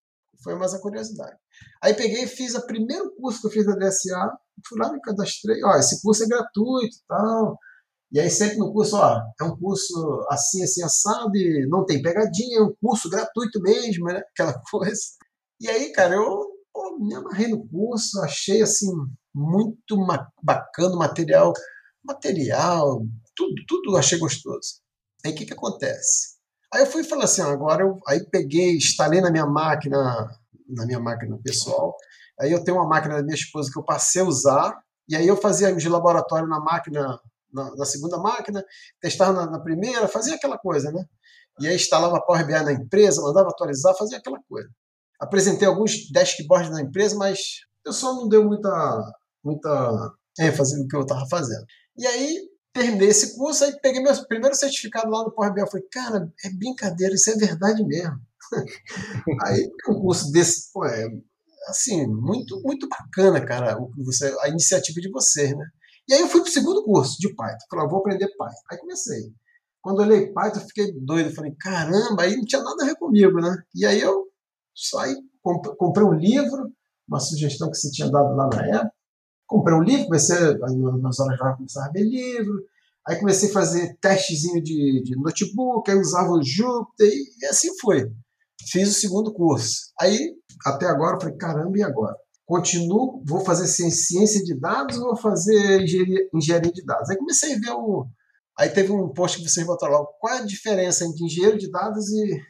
foi 0.43 0.55
mais 0.55 0.75
a 0.75 0.81
curiosidade. 0.81 1.37
Aí 1.83 1.95
peguei 1.95 2.25
e 2.25 2.29
fiz 2.29 2.55
o 2.55 2.67
primeiro 2.67 3.15
curso 3.17 3.41
que 3.41 3.47
eu 3.49 3.51
fiz 3.51 3.67
da 3.67 3.75
DSA, 3.75 4.37
fui 4.67 4.79
lá 4.79 4.93
me 4.93 5.01
cadastrei, 5.01 5.63
ó, 5.65 5.77
esse 5.77 6.01
curso 6.03 6.25
é 6.25 6.27
gratuito 6.27 6.97
e 6.97 7.07
tal. 7.09 7.59
E 8.11 8.19
aí 8.21 8.31
sempre 8.31 8.57
no 8.57 8.73
curso, 8.73 8.97
ó, 8.97 9.21
é 9.41 9.45
um 9.45 9.57
curso 9.57 10.27
assim, 10.31 10.63
assim, 10.63 10.83
assado, 10.83 11.37
e 11.37 11.67
não 11.69 11.85
tem 11.85 12.01
pegadinha, 12.01 12.61
é 12.61 12.63
um 12.63 12.75
curso 12.81 13.11
gratuito 13.11 13.61
mesmo, 13.61 14.07
né? 14.07 14.23
Aquela 14.33 14.55
coisa. 14.71 15.01
E 15.61 15.69
aí, 15.69 15.93
cara, 15.93 16.15
eu 16.15 16.47
pô, 16.73 16.99
me 17.01 17.15
amarrei 17.15 17.49
no 17.49 17.67
curso, 17.69 18.21
achei 18.23 18.63
assim 18.63 18.89
muito 19.35 19.97
bacana 20.43 20.95
o 20.95 20.99
material, 20.99 21.53
material, 22.05 23.03
tudo, 23.37 23.55
tudo 23.67 23.97
achei 23.97 24.19
gostoso. 24.19 24.81
Aí 25.25 25.33
o 25.33 25.35
que, 25.35 25.47
que 25.47 25.53
acontece? 25.53 26.38
Aí 26.73 26.83
eu 26.83 26.87
fui 26.87 27.03
e 27.03 27.05
falei 27.05 27.25
assim, 27.25 27.43
agora 27.43 27.83
eu 27.83 27.99
aí 28.07 28.25
peguei, 28.31 28.77
instalei 28.77 29.21
na 29.21 29.31
minha 29.31 29.47
máquina, 29.47 30.29
na 30.69 30.87
minha 30.87 31.01
máquina 31.01 31.39
pessoal. 31.43 31.97
Aí 32.39 32.53
eu 32.53 32.63
tenho 32.63 32.77
uma 32.77 32.87
máquina 32.87 33.17
da 33.17 33.23
minha 33.23 33.35
esposa 33.35 33.71
que 33.73 33.79
eu 33.79 33.85
passei 33.85 34.23
a 34.23 34.25
usar, 34.25 34.79
e 35.09 35.17
aí 35.17 35.27
eu 35.27 35.37
fazia 35.37 35.75
de 35.75 35.89
laboratório 35.89 36.47
na 36.47 36.61
máquina, 36.61 37.19
na, 37.53 37.75
na 37.75 37.85
segunda 37.85 38.19
máquina, 38.19 38.63
testava 39.01 39.33
na, 39.33 39.51
na, 39.51 39.61
primeira, 39.61 40.07
fazia 40.07 40.35
aquela 40.35 40.59
coisa, 40.59 40.93
né? 40.93 41.05
E 41.61 41.67
aí 41.67 41.75
instalava 41.75 42.21
Power 42.21 42.47
BI 42.47 42.53
na 42.53 42.73
empresa, 42.73 43.23
mandava 43.23 43.49
atualizar, 43.49 43.97
fazia 43.97 44.19
aquela 44.19 44.39
coisa. 44.49 44.69
Apresentei 45.19 45.67
alguns 45.67 46.11
dashboards 46.13 46.71
na 46.71 46.83
empresa, 46.83 47.17
mas 47.17 47.39
o 47.81 47.85
pessoal 47.85 48.15
não 48.17 48.29
deu 48.29 48.45
muita, 48.45 49.13
muita 49.43 50.13
ênfase 50.39 50.79
no 50.79 50.87
que 50.87 50.95
eu 50.95 51.01
estava 51.01 51.27
fazendo. 51.29 51.65
E 51.97 52.07
aí 52.07 52.49
terminei 52.79 53.09
esse 53.09 53.37
curso, 53.37 53.65
aí 53.65 53.79
peguei 53.81 54.03
meu 54.03 54.15
primeiro 54.27 54.55
certificado 54.55 55.11
lá 55.11 55.25
no 55.25 55.33
Power 55.33 55.53
BI. 55.53 55.69
Falei, 55.69 55.87
cara, 55.91 56.33
é 56.45 56.51
brincadeira, 56.51 57.15
isso 57.15 57.31
é 57.31 57.35
verdade 57.35 57.85
mesmo. 57.85 58.19
aí 59.45 59.71
um 59.89 60.01
curso 60.01 60.31
desse, 60.31 60.73
pô, 60.73 60.85
é 60.85 61.07
assim, 61.69 62.07
muito, 62.07 62.61
muito 62.63 62.89
bacana, 62.89 63.45
cara, 63.45 63.79
o, 63.79 63.91
você, 64.05 64.35
a 64.41 64.49
iniciativa 64.49 65.01
de 65.01 65.11
vocês, 65.11 65.51
né? 65.51 65.67
E 66.09 66.15
aí 66.15 66.21
eu 66.21 66.29
fui 66.29 66.41
pro 66.41 66.51
segundo 66.51 66.83
curso 66.85 67.19
de 67.19 67.35
Python. 67.35 67.67
Falei, 67.71 67.89
vou 67.89 67.99
aprender 67.99 68.27
Python. 68.29 68.63
Aí 68.71 68.79
comecei. 68.79 69.31
Quando 69.83 70.01
eu 70.01 70.07
olhei 70.07 70.33
Python, 70.33 70.61
eu 70.61 70.67
fiquei 70.67 70.93
doido. 71.01 71.35
Falei, 71.35 71.55
caramba, 71.61 72.23
aí 72.23 72.35
não 72.35 72.45
tinha 72.45 72.63
nada 72.63 72.83
a 72.83 72.87
ver 72.87 72.97
comigo, 72.97 73.39
né? 73.41 73.55
E 73.75 73.85
aí 73.85 74.01
eu 74.01 74.25
saí, 74.75 75.15
comprei 75.43 76.07
um 76.07 76.15
livro, 76.15 76.73
uma 77.07 77.21
sugestão 77.21 77.71
que 77.71 77.77
você 77.77 77.91
tinha 77.91 78.11
dado 78.11 78.35
lá 78.35 78.49
na 78.49 78.67
época. 78.67 78.98
Comprei 79.49 79.77
um 79.77 79.83
livro, 79.83 80.05
comecei, 80.05 80.37
nas 81.03 81.19
horas 81.19 81.39
vagas, 81.39 81.57
começar 81.57 81.87
a 81.87 81.91
ver 81.91 82.05
livro. 82.05 82.63
Aí 83.07 83.19
comecei 83.19 83.49
a 83.49 83.53
fazer 83.53 83.97
testezinho 84.01 84.63
de, 84.63 85.03
de 85.03 85.17
notebook, 85.17 85.91
aí 85.91 85.99
usava 85.99 86.31
o 86.31 86.43
Jupyter, 86.43 87.09
e, 87.09 87.25
e 87.43 87.47
assim 87.47 87.71
foi. 87.81 88.13
Fiz 88.71 88.91
o 88.91 89.01
segundo 89.01 89.33
curso. 89.33 89.91
Aí, 89.99 90.35
até 90.67 90.87
agora, 90.87 91.17
eu 91.17 91.21
falei, 91.21 91.37
caramba, 91.37 91.79
e 91.79 91.83
agora? 91.83 92.15
Continuo, 92.45 93.23
vou 93.27 93.41
fazer 93.41 93.67
ciência 93.67 94.45
de 94.45 94.59
dados 94.59 94.99
ou 94.99 95.07
vou 95.07 95.17
fazer 95.17 95.83
engenharia, 95.83 96.29
engenharia 96.35 96.73
de 96.73 96.85
dados? 96.85 97.09
Aí 97.09 97.17
comecei 97.17 97.55
a 97.55 97.59
ver 97.59 97.71
o, 97.71 98.07
Aí 98.59 98.69
teve 98.71 98.91
um 98.91 99.09
post 99.09 99.39
que 99.39 99.49
vocês 99.49 99.65
botaram 99.65 99.95
lá, 99.95 100.05
qual 100.19 100.35
é 100.35 100.39
a 100.39 100.45
diferença 100.45 101.05
entre 101.05 101.25
engenheiro 101.25 101.57
de 101.57 101.71
dados 101.71 102.09
e 102.09 102.41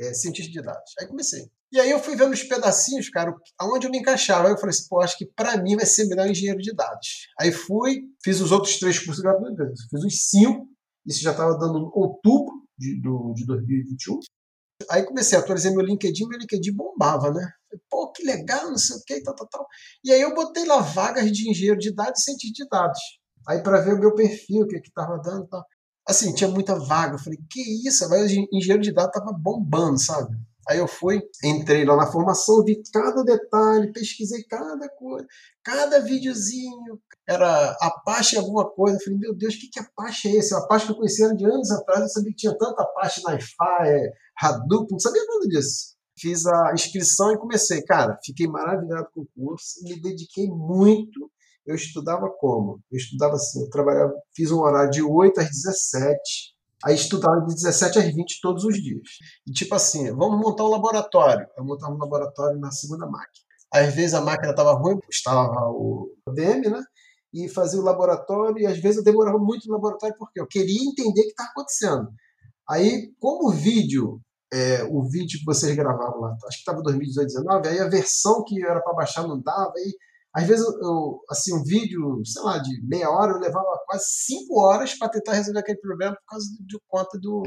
é, 0.00 0.14
cientista 0.14 0.52
de 0.52 0.62
dados? 0.62 0.92
Aí 1.00 1.06
comecei. 1.08 1.50
E 1.76 1.80
aí 1.80 1.90
eu 1.90 1.98
fui 1.98 2.16
vendo 2.16 2.32
os 2.32 2.42
pedacinhos, 2.42 3.10
cara, 3.10 3.34
aonde 3.58 3.86
eu 3.86 3.90
me 3.90 3.98
encaixava. 3.98 4.48
Aí 4.48 4.54
eu 4.54 4.56
falei 4.56 4.70
assim, 4.70 4.88
pô, 4.88 4.98
acho 5.02 5.18
que 5.18 5.26
para 5.26 5.58
mim 5.58 5.76
vai 5.76 5.84
ser 5.84 6.06
melhor 6.06 6.26
engenheiro 6.26 6.58
de 6.58 6.74
dados. 6.74 7.28
Aí 7.38 7.52
fui, 7.52 8.00
fiz 8.24 8.40
os 8.40 8.50
outros 8.50 8.78
três 8.78 8.98
cursos 8.98 9.22
gratuitos, 9.22 9.86
fiz 9.90 10.02
os 10.02 10.30
cinco, 10.30 10.66
isso 11.04 11.20
já 11.20 11.32
estava 11.32 11.52
dando 11.58 11.90
outubro 11.94 12.50
de, 12.78 12.98
do, 13.02 13.34
de 13.34 13.44
2021. 13.44 14.20
Aí 14.88 15.04
comecei 15.04 15.36
a 15.36 15.42
atualizar 15.42 15.70
meu 15.70 15.84
LinkedIn, 15.84 16.26
meu 16.26 16.38
LinkedIn 16.38 16.72
bombava, 16.74 17.30
né? 17.30 17.46
Pô, 17.90 18.10
que 18.10 18.24
legal, 18.24 18.70
não 18.70 18.78
sei 18.78 18.96
o 18.96 19.02
que, 19.06 19.22
tal, 19.22 19.34
tal, 19.34 19.46
tal. 19.46 19.66
E 20.02 20.10
aí 20.10 20.22
eu 20.22 20.34
botei 20.34 20.64
lá 20.64 20.78
vagas 20.78 21.30
de 21.30 21.50
engenheiro 21.50 21.78
de 21.78 21.94
dados 21.94 22.22
e 22.22 22.24
cientista 22.24 22.64
de 22.64 22.68
dados. 22.70 23.00
Aí 23.46 23.62
para 23.62 23.82
ver 23.82 23.92
o 23.92 24.00
meu 24.00 24.14
perfil, 24.14 24.62
o 24.62 24.66
que 24.66 24.76
estava 24.76 25.18
dando 25.18 25.46
tal. 25.46 25.62
Assim, 26.08 26.32
tinha 26.32 26.48
muita 26.48 26.78
vaga. 26.78 27.16
Eu 27.16 27.18
falei, 27.18 27.38
que 27.50 27.86
isso? 27.86 28.08
Mas 28.08 28.32
engenheiro 28.32 28.80
de 28.80 28.94
dados 28.94 29.14
estava 29.14 29.36
bombando, 29.38 29.98
sabe? 29.98 30.34
Aí 30.68 30.78
eu 30.78 30.88
fui, 30.88 31.22
entrei 31.44 31.84
lá 31.84 31.96
na 31.96 32.10
formação, 32.10 32.64
vi 32.64 32.82
cada 32.92 33.22
detalhe, 33.22 33.92
pesquisei 33.92 34.42
cada 34.44 34.88
coisa, 34.88 35.26
cada 35.62 36.00
videozinho. 36.00 37.00
Era 37.28 37.76
Apache 37.80 38.36
alguma 38.36 38.68
coisa. 38.68 38.96
Eu 38.96 39.00
falei, 39.00 39.18
meu 39.18 39.34
Deus, 39.34 39.54
o 39.54 39.58
que, 39.58 39.68
que 39.68 39.80
Apache 39.80 40.28
é 40.28 40.36
esse? 40.36 40.54
O 40.54 40.58
Apache 40.58 40.86
que 40.86 40.92
eu 40.92 40.96
conhecia 40.96 41.34
de 41.34 41.44
anos 41.44 41.70
atrás, 41.70 42.02
eu 42.02 42.08
sabia 42.08 42.30
que 42.30 42.36
tinha 42.36 42.56
tanta 42.58 42.82
Apache 42.82 43.22
na 43.22 43.32
Wi-Fi, 43.32 44.12
Hadoop, 44.42 44.90
não 44.90 44.98
sabia 44.98 45.24
nada 45.24 45.46
disso. 45.48 45.96
Fiz 46.18 46.46
a 46.46 46.72
inscrição 46.72 47.32
e 47.32 47.38
comecei. 47.38 47.82
Cara, 47.82 48.18
fiquei 48.24 48.46
maravilhado 48.46 49.08
com 49.14 49.20
o 49.20 49.28
curso, 49.34 49.82
me 49.84 50.00
dediquei 50.00 50.48
muito 50.48 51.30
eu 51.66 51.74
estudava 51.74 52.30
como? 52.38 52.80
Eu 52.90 52.96
estudava 52.96 53.34
assim, 53.34 53.62
eu 53.62 53.70
trabalhava, 53.70 54.14
fiz 54.34 54.52
um 54.52 54.60
horário 54.60 54.90
de 54.90 55.02
8 55.02 55.40
às 55.40 55.48
17, 55.48 56.54
aí 56.86 56.94
estudava 56.94 57.44
de 57.44 57.54
17 57.54 57.98
às 57.98 58.04
20 58.14 58.40
todos 58.40 58.64
os 58.64 58.76
dias. 58.76 59.08
E 59.44 59.52
tipo 59.52 59.74
assim, 59.74 60.14
vamos 60.14 60.38
montar 60.38 60.64
um 60.64 60.68
laboratório. 60.68 61.46
Eu 61.58 61.64
montava 61.64 61.92
um 61.92 61.98
laboratório 61.98 62.60
na 62.60 62.70
segunda 62.70 63.06
máquina. 63.06 63.44
Às 63.74 63.92
vezes 63.92 64.14
a 64.14 64.20
máquina 64.20 64.50
estava 64.50 64.72
ruim, 64.72 64.98
estava 65.10 65.68
o 65.68 66.14
DM, 66.32 66.70
né? 66.70 66.80
E 67.34 67.48
fazia 67.48 67.80
o 67.80 67.84
laboratório, 67.84 68.60
e 68.60 68.66
às 68.66 68.78
vezes 68.78 68.98
eu 68.98 69.04
demorava 69.04 69.36
muito 69.36 69.66
no 69.66 69.74
laboratório 69.74 70.14
porque 70.16 70.40
eu 70.40 70.46
queria 70.46 70.80
entender 70.80 71.20
o 71.20 71.24
que 71.24 71.30
estava 71.30 71.50
acontecendo. 71.50 72.08
Aí, 72.70 73.12
como 73.20 73.48
o 73.48 73.52
vídeo, 73.52 74.20
é, 74.52 74.84
o 74.84 75.02
vídeo 75.08 75.40
que 75.40 75.44
vocês 75.44 75.74
gravavam 75.74 76.20
lá, 76.20 76.36
acho 76.46 76.56
que 76.56 76.70
estava 76.70 76.82
2018, 76.82 77.26
2019, 77.26 77.68
aí 77.68 77.80
a 77.80 77.88
versão 77.88 78.44
que 78.44 78.64
era 78.64 78.80
para 78.80 78.94
baixar 78.94 79.26
não 79.26 79.40
dava, 79.40 79.72
aí 79.76 79.92
às 80.36 80.46
vezes, 80.46 80.66
eu, 80.66 81.20
assim, 81.30 81.54
um 81.54 81.64
vídeo, 81.64 82.20
sei 82.26 82.42
lá, 82.42 82.58
de 82.58 82.86
meia 82.86 83.08
hora, 83.08 83.32
eu 83.32 83.38
levava 83.38 83.64
quase 83.86 84.04
cinco 84.06 84.60
horas 84.60 84.92
para 84.92 85.08
tentar 85.08 85.32
resolver 85.32 85.60
aquele 85.60 85.78
problema 85.78 86.14
por 86.14 86.26
causa 86.26 86.46
de 86.60 86.78
conta 86.86 87.18
do, 87.18 87.42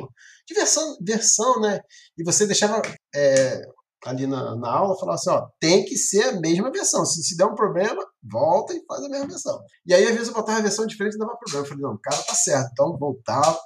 de 0.47 0.55
versão, 0.55 0.97
versão, 0.99 1.61
né? 1.61 1.81
E 2.17 2.23
você 2.23 2.47
deixava 2.47 2.81
é, 3.13 3.61
ali 4.05 4.25
na, 4.25 4.55
na 4.55 4.71
aula, 4.71 4.97
falava 4.97 5.17
assim, 5.17 5.29
ó, 5.29 5.47
tem 5.59 5.85
que 5.85 5.95
ser 5.97 6.23
a 6.23 6.39
mesma 6.39 6.71
versão. 6.71 7.05
Se, 7.05 7.21
se 7.21 7.37
der 7.37 7.45
um 7.45 7.53
problema, 7.53 8.03
volta 8.23 8.73
e 8.73 8.83
faz 8.87 9.03
a 9.03 9.09
mesma 9.09 9.27
versão. 9.27 9.61
E 9.85 9.93
aí, 9.93 10.05
às 10.05 10.13
vezes, 10.13 10.29
eu 10.29 10.33
botava 10.33 10.57
a 10.57 10.63
versão 10.63 10.87
diferente 10.87 11.13
e 11.13 11.19
dava 11.19 11.37
problema. 11.37 11.65
Eu 11.65 11.69
falei, 11.69 11.83
não, 11.83 11.93
o 11.93 11.99
cara 11.99 12.23
tá 12.23 12.33
certo. 12.33 12.71
Então, 12.71 12.97
voltava. 12.97 13.59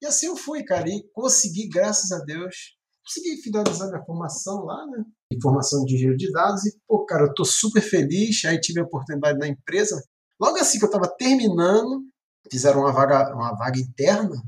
E 0.00 0.06
assim 0.06 0.28
eu 0.28 0.36
fui, 0.38 0.64
cara, 0.64 0.88
e 0.88 1.04
consegui, 1.12 1.68
graças 1.68 2.10
a 2.12 2.24
Deus, 2.24 2.78
consegui 3.04 3.42
finalizar 3.42 3.88
minha 3.88 4.02
formação 4.06 4.64
lá, 4.64 4.86
né? 4.86 5.04
Informação 5.32 5.84
de 5.84 5.94
engenheiro 5.94 6.16
de 6.16 6.30
dados 6.32 6.66
e, 6.66 6.76
pô, 6.86 7.04
cara, 7.04 7.24
eu 7.24 7.34
tô 7.34 7.44
super 7.44 7.80
feliz. 7.80 8.44
Aí 8.44 8.60
tive 8.60 8.80
a 8.80 8.84
oportunidade 8.84 9.38
na 9.38 9.48
empresa. 9.48 10.02
Logo 10.40 10.56
assim 10.58 10.78
que 10.78 10.84
eu 10.84 10.88
estava 10.88 11.08
terminando, 11.08 12.02
fizeram 12.50 12.80
uma 12.80 12.92
vaga, 12.92 13.34
uma 13.34 13.54
vaga 13.54 13.78
interna 13.78 14.42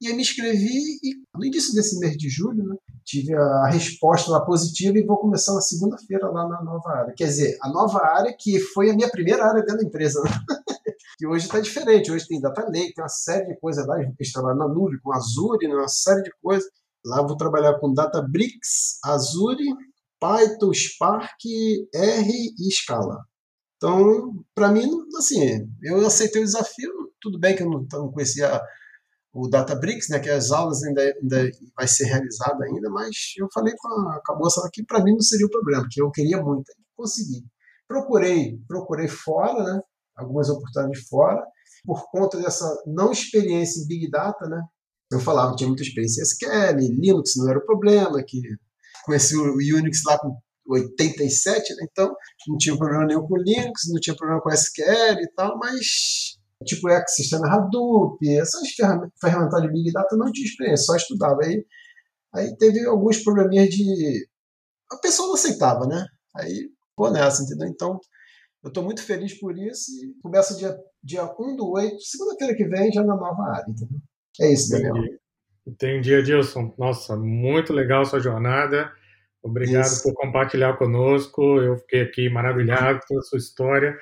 e 0.00 0.08
aí 0.08 0.14
me 0.14 0.22
inscrevi 0.22 0.98
e 1.02 1.14
no 1.36 1.44
início 1.44 1.74
desse 1.74 1.98
mês 1.98 2.16
de 2.16 2.30
julho, 2.30 2.64
né, 2.64 2.74
tive 3.04 3.34
a 3.34 3.66
resposta 3.66 4.30
lá 4.30 4.40
positiva 4.40 4.98
e 4.98 5.04
vou 5.04 5.18
começar 5.18 5.52
na 5.52 5.60
segunda-feira 5.60 6.30
lá 6.30 6.48
na 6.48 6.62
nova 6.62 6.90
área. 6.90 7.14
Quer 7.14 7.26
dizer, 7.26 7.58
a 7.60 7.68
nova 7.68 8.02
área 8.02 8.34
que 8.38 8.58
foi 8.58 8.90
a 8.90 8.94
minha 8.94 9.10
primeira 9.10 9.44
área 9.44 9.60
dentro 9.60 9.76
da 9.76 9.84
empresa. 9.84 10.22
Né? 10.22 10.30
que 11.18 11.26
hoje 11.26 11.44
está 11.44 11.60
diferente. 11.60 12.10
Hoje 12.10 12.26
tem 12.26 12.40
Data 12.40 12.62
Lake, 12.62 12.94
tem 12.94 13.04
uma 13.04 13.10
série 13.10 13.46
de 13.46 13.60
coisas 13.60 13.86
lá. 13.86 14.00
Eles 14.00 14.32
trabalham 14.32 14.56
na 14.56 14.68
nuvem, 14.68 14.98
com 15.02 15.12
Azure, 15.12 15.68
né, 15.68 15.74
uma 15.74 15.88
série 15.88 16.22
de 16.22 16.30
coisas. 16.42 16.70
Lá 17.04 17.20
vou 17.20 17.36
trabalhar 17.36 17.78
com 17.78 17.92
Databricks, 17.92 18.98
Azure, 19.04 19.64
Python, 20.20 20.72
Spark, 20.74 21.38
R 21.94 22.54
e 22.58 22.72
Scala. 22.72 23.24
Então, 23.76 24.44
para 24.54 24.70
mim, 24.70 24.86
assim, 25.16 25.66
eu 25.82 26.06
aceitei 26.06 26.42
o 26.42 26.44
desafio. 26.44 26.90
Tudo 27.20 27.38
bem 27.38 27.56
que 27.56 27.62
eu 27.62 27.70
não, 27.70 27.86
não 27.90 28.12
conhecia 28.12 28.60
o 29.32 29.48
Databricks, 29.48 30.08
né, 30.08 30.18
que 30.18 30.28
as 30.28 30.50
aulas 30.50 30.82
ainda, 30.82 31.02
ainda 31.02 31.50
vai 31.76 31.86
ser 31.86 32.04
realizada 32.04 32.64
ainda, 32.64 32.90
mas 32.90 33.14
eu 33.38 33.48
falei 33.52 33.74
com 33.78 33.88
a, 33.88 34.20
com 34.24 34.32
a 34.32 34.38
moça 34.38 34.66
aqui, 34.66 34.84
para 34.84 35.02
mim 35.02 35.12
não 35.12 35.20
seria 35.20 35.46
o 35.46 35.50
problema, 35.50 35.82
porque 35.82 36.02
eu 36.02 36.10
queria 36.10 36.42
muito, 36.42 36.64
consegui. 36.96 37.44
Procurei, 37.86 38.58
procurei 38.66 39.08
fora, 39.08 39.62
né, 39.62 39.80
algumas 40.16 40.48
oportunidades 40.48 41.06
fora, 41.08 41.42
por 41.84 42.10
conta 42.10 42.38
dessa 42.38 42.66
não 42.86 43.12
experiência 43.12 43.82
em 43.82 43.86
Big 43.86 44.10
Data, 44.10 44.48
né, 44.48 44.60
eu 45.12 45.20
falava 45.20 45.52
que 45.52 45.58
tinha 45.58 45.68
muita 45.68 45.82
experiência 45.82 46.20
em 46.20 46.24
SQL, 46.24 46.78
Linux 47.00 47.34
não 47.36 47.48
era 47.48 47.58
o 47.58 47.64
problema, 47.64 48.22
que 48.26 48.40
conheci 49.04 49.36
o 49.36 49.54
Unix 49.54 50.02
lá 50.06 50.18
com 50.18 50.36
87, 50.68 51.74
né? 51.74 51.86
então 51.90 52.14
não 52.48 52.56
tinha 52.56 52.76
problema 52.76 53.06
nenhum 53.06 53.26
com 53.26 53.36
Linux, 53.36 53.82
não 53.88 54.00
tinha 54.00 54.14
problema 54.14 54.40
com 54.40 54.50
SQL 54.50 55.20
e 55.20 55.32
tal, 55.34 55.58
mas 55.58 56.38
tipo 56.64 56.88
ecossistema 56.88 57.48
Hadoop, 57.48 58.18
essas 58.28 58.68
ferramentas 59.20 59.62
de 59.62 59.72
Big 59.72 59.92
Data 59.92 60.16
não 60.16 60.30
tinha 60.30 60.46
experiência, 60.46 60.84
só 60.84 60.96
estudava. 60.96 61.40
Aí, 61.42 61.64
aí 62.34 62.56
teve 62.56 62.84
alguns 62.86 63.22
probleminhas 63.22 63.68
de. 63.70 64.28
A 64.92 64.96
pessoa 64.98 65.28
não 65.28 65.34
aceitava, 65.34 65.86
né? 65.86 66.04
Aí, 66.36 66.68
pô, 66.96 67.10
nessa, 67.10 67.42
entendeu? 67.42 67.68
Então, 67.68 67.98
eu 68.62 68.68
estou 68.68 68.84
muito 68.84 69.02
feliz 69.02 69.38
por 69.38 69.56
isso 69.56 69.90
e 69.92 70.14
começa 70.22 70.56
dia, 70.56 70.76
dia 71.02 71.24
1 71.24 71.56
do 71.56 71.70
8, 71.70 71.96
segunda-feira 72.00 72.54
que 72.54 72.68
vem, 72.68 72.92
já 72.92 73.02
na 73.02 73.16
nova 73.16 73.42
área, 73.56 73.70
entendeu? 73.70 73.98
É 74.40 74.52
isso, 74.52 74.70
Daniel. 74.70 74.96
Entendi, 74.96 75.19
Adilson. 75.66 76.74
Nossa, 76.78 77.16
muito 77.16 77.72
legal 77.72 78.04
sua 78.04 78.20
jornada. 78.20 78.92
Obrigado 79.42 79.84
isso. 79.84 80.02
por 80.02 80.14
compartilhar 80.14 80.76
conosco. 80.76 81.60
Eu 81.60 81.76
fiquei 81.78 82.02
aqui 82.02 82.28
maravilhado 82.28 83.00
com 83.06 83.18
a 83.18 83.22
sua 83.22 83.38
história. 83.38 83.96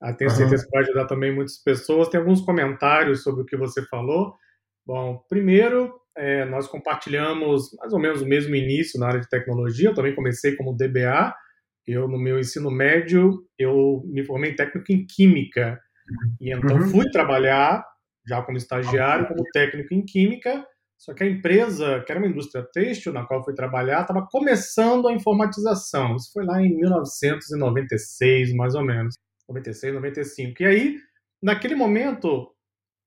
Ah, 0.00 0.12
tenho 0.12 0.30
certeza 0.30 0.64
que 0.64 0.70
vai 0.70 0.82
ajudar 0.82 1.06
também 1.06 1.34
muitas 1.34 1.56
pessoas. 1.58 2.08
Tem 2.08 2.20
alguns 2.20 2.40
comentários 2.42 3.22
sobre 3.22 3.42
o 3.42 3.46
que 3.46 3.56
você 3.56 3.82
falou. 3.86 4.34
Bom, 4.86 5.24
primeiro, 5.28 5.98
é, 6.16 6.44
nós 6.44 6.66
compartilhamos 6.68 7.74
mais 7.78 7.92
ou 7.92 7.98
menos 7.98 8.20
o 8.20 8.26
mesmo 8.26 8.54
início 8.54 9.00
na 9.00 9.08
área 9.08 9.20
de 9.20 9.28
tecnologia. 9.28 9.88
Eu 9.88 9.94
também 9.94 10.14
comecei 10.14 10.54
como 10.56 10.76
DBA. 10.76 11.34
Eu, 11.86 12.08
no 12.08 12.18
meu 12.18 12.38
ensino 12.38 12.70
médio, 12.70 13.46
eu 13.58 14.02
me 14.06 14.24
formei 14.24 14.54
técnico 14.54 14.92
em 14.92 15.06
Química. 15.06 15.80
E 16.40 16.52
então 16.52 16.76
uhum. 16.76 16.88
fui 16.88 17.10
trabalhar 17.10 17.84
já 18.26 18.42
como 18.42 18.56
estagiário, 18.56 19.26
como 19.28 19.42
técnico 19.52 19.92
em 19.92 20.04
química, 20.04 20.66
só 20.98 21.12
que 21.12 21.22
a 21.22 21.26
empresa, 21.26 22.02
que 22.04 22.12
era 22.12 22.20
uma 22.20 22.28
indústria 22.28 22.66
têxtil 22.72 23.12
na 23.12 23.26
qual 23.26 23.40
eu 23.40 23.44
fui 23.44 23.54
trabalhar, 23.54 24.02
estava 24.02 24.26
começando 24.30 25.08
a 25.08 25.12
informatização. 25.12 26.16
Isso 26.16 26.30
foi 26.32 26.44
lá 26.44 26.62
em 26.62 26.74
1996, 26.76 28.54
mais 28.54 28.74
ou 28.74 28.82
menos. 28.82 29.14
96, 29.48 29.94
95. 29.94 30.62
E 30.62 30.66
aí, 30.66 30.96
naquele 31.42 31.74
momento, 31.74 32.50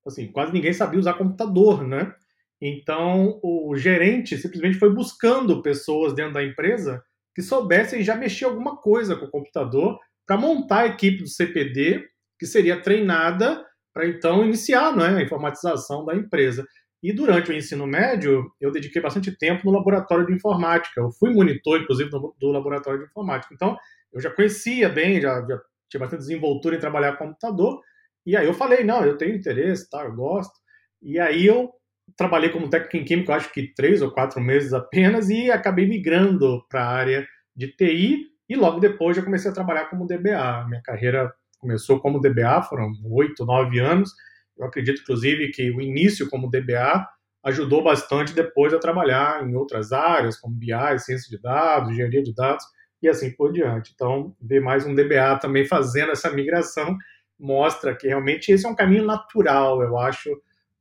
assim, 0.06 0.32
quase 0.32 0.53
ninguém 0.53 0.74
sabia 0.74 1.00
usar 1.00 1.15
computador, 1.15 1.88
né? 1.88 2.13
Então, 2.62 3.39
o 3.44 3.75
gerente 3.75 4.38
simplesmente 4.38 4.79
foi 4.79 4.94
buscando 4.94 5.62
pessoas 5.62 6.13
dentro 6.13 6.34
da 6.34 6.44
empresa 6.44 7.03
que 7.36 7.41
soubessem 7.41 8.03
já 8.03 8.15
mexer 8.15 8.46
alguma 8.46 8.77
coisa 8.77 9.15
com 9.15 9.25
o 9.25 9.32
computador 9.32 10.00
para 10.25 10.38
montar 10.38 10.79
a 10.79 10.88
equipe 10.88 11.22
do 11.22 11.29
CPD, 11.29 12.03
que 12.39 12.46
seria 12.46 12.82
treinada 12.82 13.63
para 13.94 14.08
então 14.08 14.44
iniciar 14.44 14.96
né, 14.96 15.17
a 15.17 15.22
informatização 15.22 16.03
da 16.03 16.15
empresa. 16.15 16.65
E 17.01 17.13
durante 17.13 17.51
o 17.51 17.53
ensino 17.53 17.85
médio, 17.85 18.51
eu 18.59 18.71
dediquei 18.71 19.01
bastante 19.01 19.31
tempo 19.31 19.65
no 19.65 19.77
laboratório 19.77 20.25
de 20.25 20.33
informática. 20.33 20.99
Eu 20.99 21.11
fui 21.11 21.31
monitor, 21.31 21.79
inclusive, 21.79 22.09
do, 22.09 22.35
do 22.39 22.51
laboratório 22.51 22.99
de 22.99 23.05
informática. 23.05 23.53
Então, 23.53 23.77
eu 24.11 24.19
já 24.19 24.31
conhecia 24.31 24.89
bem, 24.89 25.21
já, 25.21 25.45
já 25.47 25.61
tinha 25.89 25.99
bastante 25.99 26.21
desenvoltura 26.21 26.75
em 26.75 26.79
trabalhar 26.79 27.13
com 27.13 27.27
computador. 27.27 27.81
E 28.25 28.35
aí 28.35 28.45
eu 28.45 28.53
falei, 28.53 28.83
não, 28.83 29.05
eu 29.05 29.17
tenho 29.17 29.35
interesse, 29.35 29.89
tá, 29.89 30.03
eu 30.03 30.15
gosto. 30.15 30.53
E 31.01 31.19
aí 31.19 31.45
eu 31.45 31.71
trabalhei 32.15 32.49
como 32.49 32.69
técnico 32.69 32.97
em 32.97 33.05
química, 33.05 33.35
acho 33.35 33.51
que 33.53 33.73
três 33.75 34.01
ou 34.01 34.11
quatro 34.11 34.41
meses 34.41 34.73
apenas, 34.73 35.29
e 35.29 35.51
acabei 35.51 35.87
migrando 35.87 36.65
para 36.67 36.83
a 36.83 36.89
área 36.89 37.27
de 37.55 37.67
TI. 37.67 38.25
E 38.49 38.55
logo 38.55 38.79
depois 38.79 39.15
já 39.15 39.21
comecei 39.21 39.51
a 39.51 39.53
trabalhar 39.53 39.85
como 39.85 40.07
DBA. 40.07 40.65
Minha 40.67 40.81
carreira 40.81 41.31
começou 41.59 41.99
como 41.99 42.19
DBA, 42.19 42.63
foram 42.63 42.91
oito, 43.05 43.45
nove 43.45 43.79
anos 43.79 44.11
eu 44.57 44.65
acredito, 44.65 45.01
inclusive, 45.01 45.51
que 45.51 45.69
o 45.71 45.81
início 45.81 46.29
como 46.29 46.49
DBA 46.49 47.07
ajudou 47.43 47.83
bastante 47.83 48.33
depois 48.33 48.73
a 48.73 48.79
trabalhar 48.79 49.47
em 49.47 49.55
outras 49.55 49.91
áreas, 49.91 50.37
como 50.37 50.55
BI, 50.55 50.99
ciência 50.99 51.29
de 51.29 51.41
dados, 51.41 51.91
engenharia 51.91 52.21
de 52.21 52.33
dados 52.33 52.65
e 53.01 53.07
assim 53.07 53.31
por 53.31 53.51
diante. 53.53 53.91
Então, 53.93 54.35
ver 54.41 54.59
mais 54.59 54.85
um 54.85 54.93
DBA 54.93 55.39
também 55.39 55.65
fazendo 55.65 56.11
essa 56.11 56.29
migração 56.31 56.97
mostra 57.39 57.95
que 57.95 58.07
realmente 58.07 58.51
esse 58.51 58.65
é 58.65 58.69
um 58.69 58.75
caminho 58.75 59.05
natural, 59.05 59.81
eu 59.81 59.97
acho, 59.97 60.29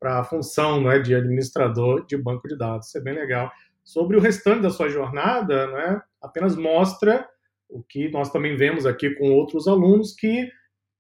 para 0.01 0.21
a 0.21 0.25
função 0.25 0.83
né, 0.83 0.99
de 0.99 1.15
administrador 1.15 2.07
de 2.07 2.17
banco 2.17 2.49
de 2.49 2.57
dados. 2.57 2.89
Isso 2.89 2.99
é 2.99 3.01
bem 3.01 3.15
legal. 3.15 3.51
Sobre 3.85 4.17
o 4.17 4.21
restante 4.21 4.63
da 4.63 4.71
sua 4.71 4.89
jornada, 4.89 5.67
né, 5.69 6.01
apenas 6.21 6.57
mostra 6.57 7.29
o 7.69 7.83
que 7.83 8.09
nós 8.11 8.31
também 8.31 8.57
vemos 8.57 8.87
aqui 8.87 9.11
com 9.11 9.33
outros 9.33 9.69
alunos, 9.69 10.15
que 10.15 10.51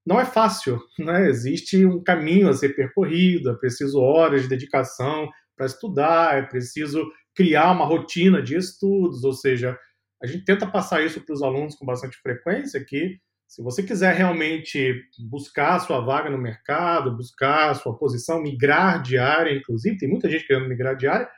não 0.07 0.21
é 0.21 0.25
fácil, 0.25 0.81
né? 0.99 1.29
Existe 1.29 1.85
um 1.85 2.03
caminho 2.03 2.49
a 2.49 2.53
ser 2.53 2.77
percorrido, 2.77 3.51
é 3.51 3.55
preciso 3.55 4.01
horas 4.01 4.43
de 4.43 4.49
dedicação 4.49 5.29
para 5.57 5.67
estudar, 5.67 6.39
é 6.39 6.43
preciso 6.43 7.05
criar 7.35 7.73
uma 7.73 7.85
rotina 7.85 8.41
de 8.41 8.57
estudos, 8.57 9.25
ou 9.25 9.33
seja, 9.33 9.77
a 10.23 10.27
gente 10.27 10.45
tenta 10.45 10.67
passar 10.67 11.05
isso 11.05 11.21
para 11.21 11.35
os 11.35 11.43
alunos 11.43 11.75
com 11.75 11.85
bastante 11.85 12.17
frequência 12.19 12.83
que 12.85 13.19
se 13.49 13.63
você 13.63 13.83
quiser 13.83 14.15
realmente 14.15 15.03
buscar 15.31 15.77
a 15.77 15.81
sua 15.81 16.01
vaga 16.01 16.31
no 16.31 16.39
mercado, 16.39 17.17
buscar 17.17 17.71
a 17.71 17.75
sua 17.75 17.97
posição, 17.97 18.43
migrar 18.43 19.01
de 19.03 19.19
área, 19.19 19.57
inclusive, 19.57 19.99
tem 19.99 20.09
muita 20.09 20.29
gente 20.29 20.47
querendo 20.47 20.69
migrar 20.69 20.97
de 20.97 21.07
área, 21.07 21.29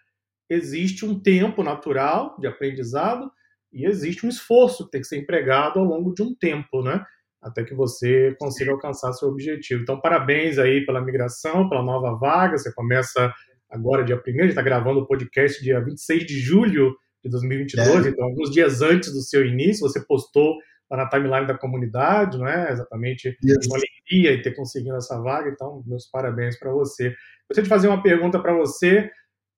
existe 0.48 1.04
um 1.04 1.20
tempo 1.20 1.62
natural 1.62 2.36
de 2.40 2.46
aprendizado 2.46 3.30
e 3.70 3.84
existe 3.84 4.24
um 4.24 4.28
esforço 4.28 4.86
que 4.86 4.92
tem 4.92 5.00
que 5.02 5.06
ser 5.06 5.18
empregado 5.18 5.78
ao 5.78 5.84
longo 5.84 6.14
de 6.14 6.22
um 6.22 6.34
tempo, 6.34 6.82
né? 6.82 7.04
Até 7.40 7.64
que 7.64 7.74
você 7.74 8.34
consiga 8.38 8.72
alcançar 8.72 9.12
seu 9.12 9.28
objetivo. 9.28 9.82
Então, 9.82 10.00
parabéns 10.00 10.58
aí 10.58 10.84
pela 10.84 11.00
migração, 11.00 11.68
pela 11.68 11.82
nova 11.82 12.16
vaga. 12.18 12.58
Você 12.58 12.72
começa 12.72 13.32
agora, 13.70 14.04
dia 14.04 14.16
1 14.16 14.18
a 14.18 14.32
gente 14.42 14.48
está 14.48 14.62
gravando 14.62 15.00
o 15.00 15.06
podcast 15.06 15.62
dia 15.62 15.80
26 15.80 16.26
de 16.26 16.38
julho 16.38 16.96
de 17.22 17.30
2022, 17.30 18.06
é. 18.06 18.08
então, 18.10 18.24
alguns 18.24 18.50
dias 18.50 18.80
antes 18.80 19.12
do 19.12 19.20
seu 19.20 19.44
início, 19.44 19.86
você 19.86 20.04
postou 20.04 20.56
lá 20.90 20.98
na 20.98 21.08
timeline 21.08 21.46
da 21.46 21.58
comunidade, 21.58 22.38
não 22.38 22.46
é? 22.46 22.72
Exatamente, 22.72 23.36
uma 23.42 23.76
alegria 23.76 24.34
em 24.34 24.42
ter 24.42 24.54
conseguido 24.54 24.96
essa 24.96 25.20
vaga. 25.20 25.50
Então, 25.50 25.82
meus 25.86 26.06
parabéns 26.06 26.58
para 26.58 26.72
você. 26.72 27.14
Gostaria 27.48 27.64
de 27.64 27.68
fazer 27.68 27.88
uma 27.88 28.02
pergunta 28.02 28.38
para 28.40 28.54
você. 28.54 29.10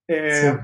É, 0.08 0.58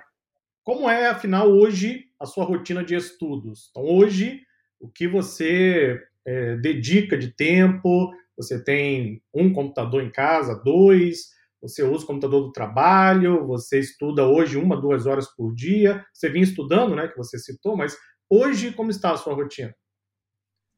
como 0.64 0.90
é, 0.90 1.08
afinal, 1.08 1.48
hoje 1.48 2.06
a 2.18 2.26
sua 2.26 2.44
rotina 2.44 2.82
de 2.82 2.96
estudos? 2.96 3.68
Então, 3.70 3.84
hoje, 3.84 4.40
o 4.80 4.88
que 4.88 5.06
você 5.06 6.02
é, 6.26 6.56
dedica 6.56 7.16
de 7.16 7.32
tempo, 7.34 8.10
você 8.36 8.62
tem 8.62 9.22
um 9.32 9.52
computador 9.52 10.02
em 10.02 10.10
casa, 10.10 10.60
dois, 10.62 11.30
você 11.62 11.82
usa 11.82 12.04
o 12.04 12.06
computador 12.06 12.42
do 12.42 12.52
trabalho, 12.52 13.46
você 13.46 13.78
estuda 13.78 14.26
hoje 14.26 14.58
uma, 14.58 14.78
duas 14.78 15.06
horas 15.06 15.26
por 15.34 15.54
dia, 15.54 16.04
você 16.12 16.28
vinha 16.28 16.44
estudando, 16.44 16.94
né, 16.94 17.08
que 17.08 17.16
você 17.16 17.38
citou, 17.38 17.76
mas 17.76 17.96
hoje 18.28 18.72
como 18.72 18.90
está 18.90 19.12
a 19.12 19.16
sua 19.16 19.34
rotina? 19.34 19.74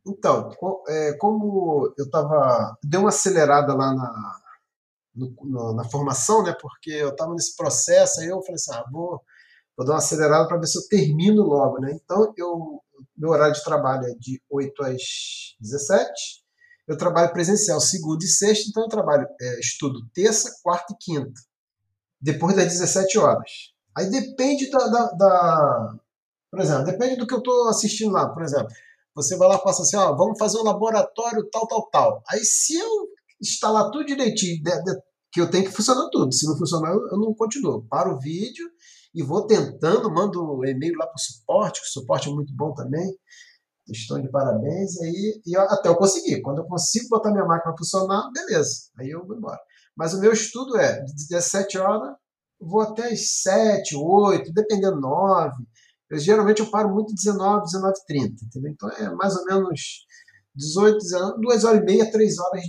Então, 0.06 0.50
é, 0.88 1.12
como 1.14 1.92
eu 1.98 2.04
estava, 2.04 2.76
deu 2.82 3.00
uma 3.00 3.08
acelerada 3.08 3.74
lá 3.74 3.92
na, 3.92 4.40
no, 5.14 5.74
na 5.74 5.84
formação, 5.84 6.42
né, 6.42 6.54
porque 6.60 6.90
eu 6.90 7.08
estava 7.08 7.32
nesse 7.32 7.56
processo, 7.56 8.20
aí 8.20 8.28
eu 8.28 8.40
falei 8.42 8.54
assim, 8.54 8.72
ah, 8.72 8.84
vou, 8.90 9.20
vou 9.76 9.86
dar 9.86 9.94
uma 9.94 9.98
acelerada 9.98 10.46
para 10.46 10.58
ver 10.58 10.66
se 10.66 10.78
eu 10.78 10.88
termino 10.88 11.42
logo, 11.42 11.80
né, 11.80 11.92
então 11.92 12.32
eu 12.36 12.82
meu 13.18 13.30
horário 13.30 13.54
de 13.54 13.64
trabalho 13.64 14.06
é 14.06 14.14
de 14.14 14.40
8 14.48 14.84
às 14.84 15.02
17. 15.60 16.10
Eu 16.86 16.96
trabalho 16.96 17.32
presencial 17.32 17.80
segunda 17.80 18.24
e 18.24 18.28
sexta, 18.28 18.70
então 18.70 18.84
eu 18.84 18.88
trabalho, 18.88 19.26
é, 19.40 19.60
estudo 19.60 20.08
terça, 20.14 20.50
quarta 20.62 20.94
e 20.94 20.96
quinta, 20.96 21.40
depois 22.20 22.56
das 22.56 22.68
17 22.68 23.18
horas. 23.18 23.50
Aí 23.96 24.08
depende 24.08 24.70
da, 24.70 24.86
da, 24.86 25.10
da 25.12 25.98
por 26.50 26.60
exemplo, 26.60 26.84
depende 26.84 27.16
do 27.16 27.26
que 27.26 27.34
eu 27.34 27.38
estou 27.38 27.68
assistindo 27.68 28.12
lá. 28.12 28.28
Por 28.28 28.42
exemplo, 28.42 28.68
você 29.14 29.36
vai 29.36 29.48
lá 29.48 29.56
e 29.56 29.62
passa 29.62 29.82
assim, 29.82 29.96
ó, 29.96 30.14
vamos 30.14 30.38
fazer 30.38 30.58
um 30.58 30.64
laboratório 30.64 31.48
tal, 31.50 31.66
tal, 31.66 31.90
tal. 31.90 32.22
Aí 32.28 32.44
se 32.44 32.76
eu 32.76 33.08
instalar 33.40 33.90
tudo 33.90 34.06
direitinho, 34.06 34.62
de, 34.62 34.82
de, 34.82 35.02
que 35.30 35.40
eu 35.40 35.50
tenho 35.50 35.64
que 35.64 35.72
funcionar 35.72 36.08
tudo. 36.10 36.32
Se 36.32 36.46
não 36.46 36.56
funcionar, 36.56 36.90
eu, 36.90 37.06
eu 37.08 37.18
não 37.18 37.34
continuo. 37.34 37.84
Paro 37.88 38.14
o 38.14 38.18
vídeo 38.18 38.70
e 39.14 39.22
vou 39.22 39.46
tentando, 39.46 40.10
mando 40.10 40.64
e-mail 40.64 40.96
lá 40.96 41.06
para 41.06 41.16
o 41.16 41.20
suporte, 41.20 41.80
que 41.80 41.86
o 41.86 41.90
suporte 41.90 42.28
é 42.28 42.32
muito 42.32 42.54
bom 42.54 42.72
também. 42.74 43.16
Estão 43.88 44.20
de 44.20 44.30
parabéns 44.30 45.00
aí, 45.00 45.40
e 45.46 45.56
até 45.56 45.88
eu 45.88 45.96
conseguir. 45.96 46.42
Quando 46.42 46.58
eu 46.58 46.66
consigo 46.66 47.08
botar 47.08 47.30
minha 47.30 47.44
máquina 47.44 47.72
para 47.72 47.78
funcionar, 47.78 48.30
beleza, 48.32 48.90
aí 48.98 49.08
eu 49.08 49.26
vou 49.26 49.36
embora. 49.36 49.58
Mas 49.96 50.12
o 50.12 50.20
meu 50.20 50.32
estudo 50.32 50.76
é 50.76 51.02
de 51.02 51.26
17 51.28 51.78
horas, 51.78 52.14
vou 52.60 52.82
até 52.82 53.12
as 53.12 53.40
7, 53.42 53.96
8, 53.96 54.52
dependendo 54.52 55.00
9. 55.00 55.52
Eu, 56.10 56.18
geralmente 56.18 56.60
eu 56.60 56.70
paro 56.70 56.92
muito 56.92 57.14
19, 57.14 57.64
19 57.64 57.94
30, 58.06 58.44
entendeu? 58.44 58.72
Então 58.72 58.90
é 58.90 59.10
mais 59.14 59.34
ou 59.36 59.44
menos 59.46 60.06
18, 60.54 60.98
19, 60.98 61.40
2 61.40 61.64
horas 61.64 61.80
e 61.80 61.84
meia, 61.84 62.10
3 62.10 62.38
horas 62.38 62.62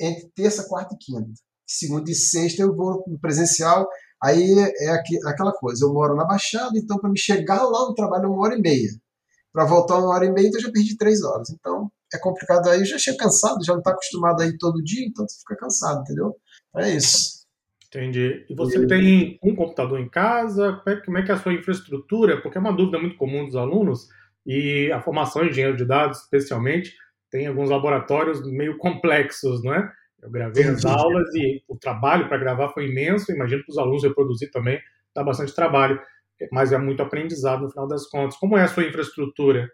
entre 0.00 0.30
terça, 0.34 0.66
quarta 0.68 0.94
e 0.94 0.98
quinta. 0.98 1.30
Segunda 1.66 2.10
e 2.10 2.14
sexta 2.14 2.62
eu 2.62 2.74
vou 2.74 3.04
no 3.06 3.18
presencial 3.18 3.86
Aí 4.24 4.54
é 4.78 4.90
aquela 5.26 5.52
coisa, 5.52 5.84
eu 5.84 5.92
moro 5.92 6.16
na 6.16 6.24
Baixada, 6.24 6.78
então 6.78 6.98
para 6.98 7.10
me 7.10 7.18
chegar 7.18 7.62
lá 7.62 7.88
no 7.88 7.94
trabalho 7.94 8.24
é 8.24 8.28
uma 8.28 8.42
hora 8.42 8.56
e 8.56 8.60
meia. 8.60 8.88
Para 9.52 9.66
voltar 9.66 9.98
uma 9.98 10.14
hora 10.14 10.24
e 10.24 10.32
meia, 10.32 10.48
então 10.48 10.58
eu 10.58 10.64
já 10.64 10.72
perdi 10.72 10.96
três 10.96 11.22
horas. 11.22 11.50
Então 11.50 11.90
é 12.12 12.18
complicado 12.18 12.68
aí, 12.68 12.80
eu 12.80 12.86
já 12.86 12.96
chego 12.96 13.18
cansado, 13.18 13.64
já 13.64 13.72
não 13.72 13.80
está 13.80 13.90
acostumado 13.90 14.40
aí 14.42 14.56
todo 14.56 14.82
dia, 14.82 15.06
então 15.06 15.28
você 15.28 15.38
fica 15.40 15.56
cansado, 15.56 16.00
entendeu? 16.00 16.34
É 16.76 16.90
isso. 16.90 17.44
Entendi. 17.88 18.46
E 18.48 18.54
você 18.54 18.78
e... 18.78 18.86
tem 18.86 19.38
um 19.42 19.54
computador 19.54 20.00
em 20.00 20.08
casa? 20.08 20.80
Como 21.04 21.18
é 21.18 21.22
que 21.22 21.30
é 21.30 21.34
a 21.34 21.38
sua 21.38 21.52
infraestrutura? 21.52 22.40
Porque 22.40 22.56
é 22.56 22.60
uma 22.60 22.74
dúvida 22.74 22.98
muito 22.98 23.16
comum 23.16 23.44
dos 23.44 23.56
alunos, 23.56 24.08
e 24.46 24.90
a 24.92 25.00
formação 25.00 25.44
em 25.44 25.50
engenheiro 25.50 25.76
de 25.76 25.84
dados, 25.84 26.20
especialmente, 26.20 26.94
tem 27.30 27.46
alguns 27.46 27.70
laboratórios 27.70 28.42
meio 28.50 28.76
complexos, 28.78 29.62
não 29.62 29.74
é? 29.74 29.92
Eu 30.24 30.30
gravei 30.30 30.64
as 30.64 30.86
aulas 30.86 31.28
e 31.34 31.62
o 31.68 31.76
trabalho 31.76 32.28
para 32.28 32.38
gravar 32.38 32.70
foi 32.70 32.88
imenso. 32.88 33.30
Imagino 33.30 33.62
que 33.62 33.70
os 33.70 33.76
alunos 33.76 34.02
reproduzir 34.02 34.50
também 34.50 34.80
dá 35.14 35.22
bastante 35.22 35.54
trabalho, 35.54 36.00
mas 36.50 36.72
é 36.72 36.78
muito 36.78 37.02
aprendizado 37.02 37.62
no 37.62 37.70
final 37.70 37.86
das 37.86 38.08
contas. 38.08 38.38
Como 38.38 38.56
é 38.56 38.62
a 38.62 38.68
sua 38.68 38.84
infraestrutura? 38.84 39.68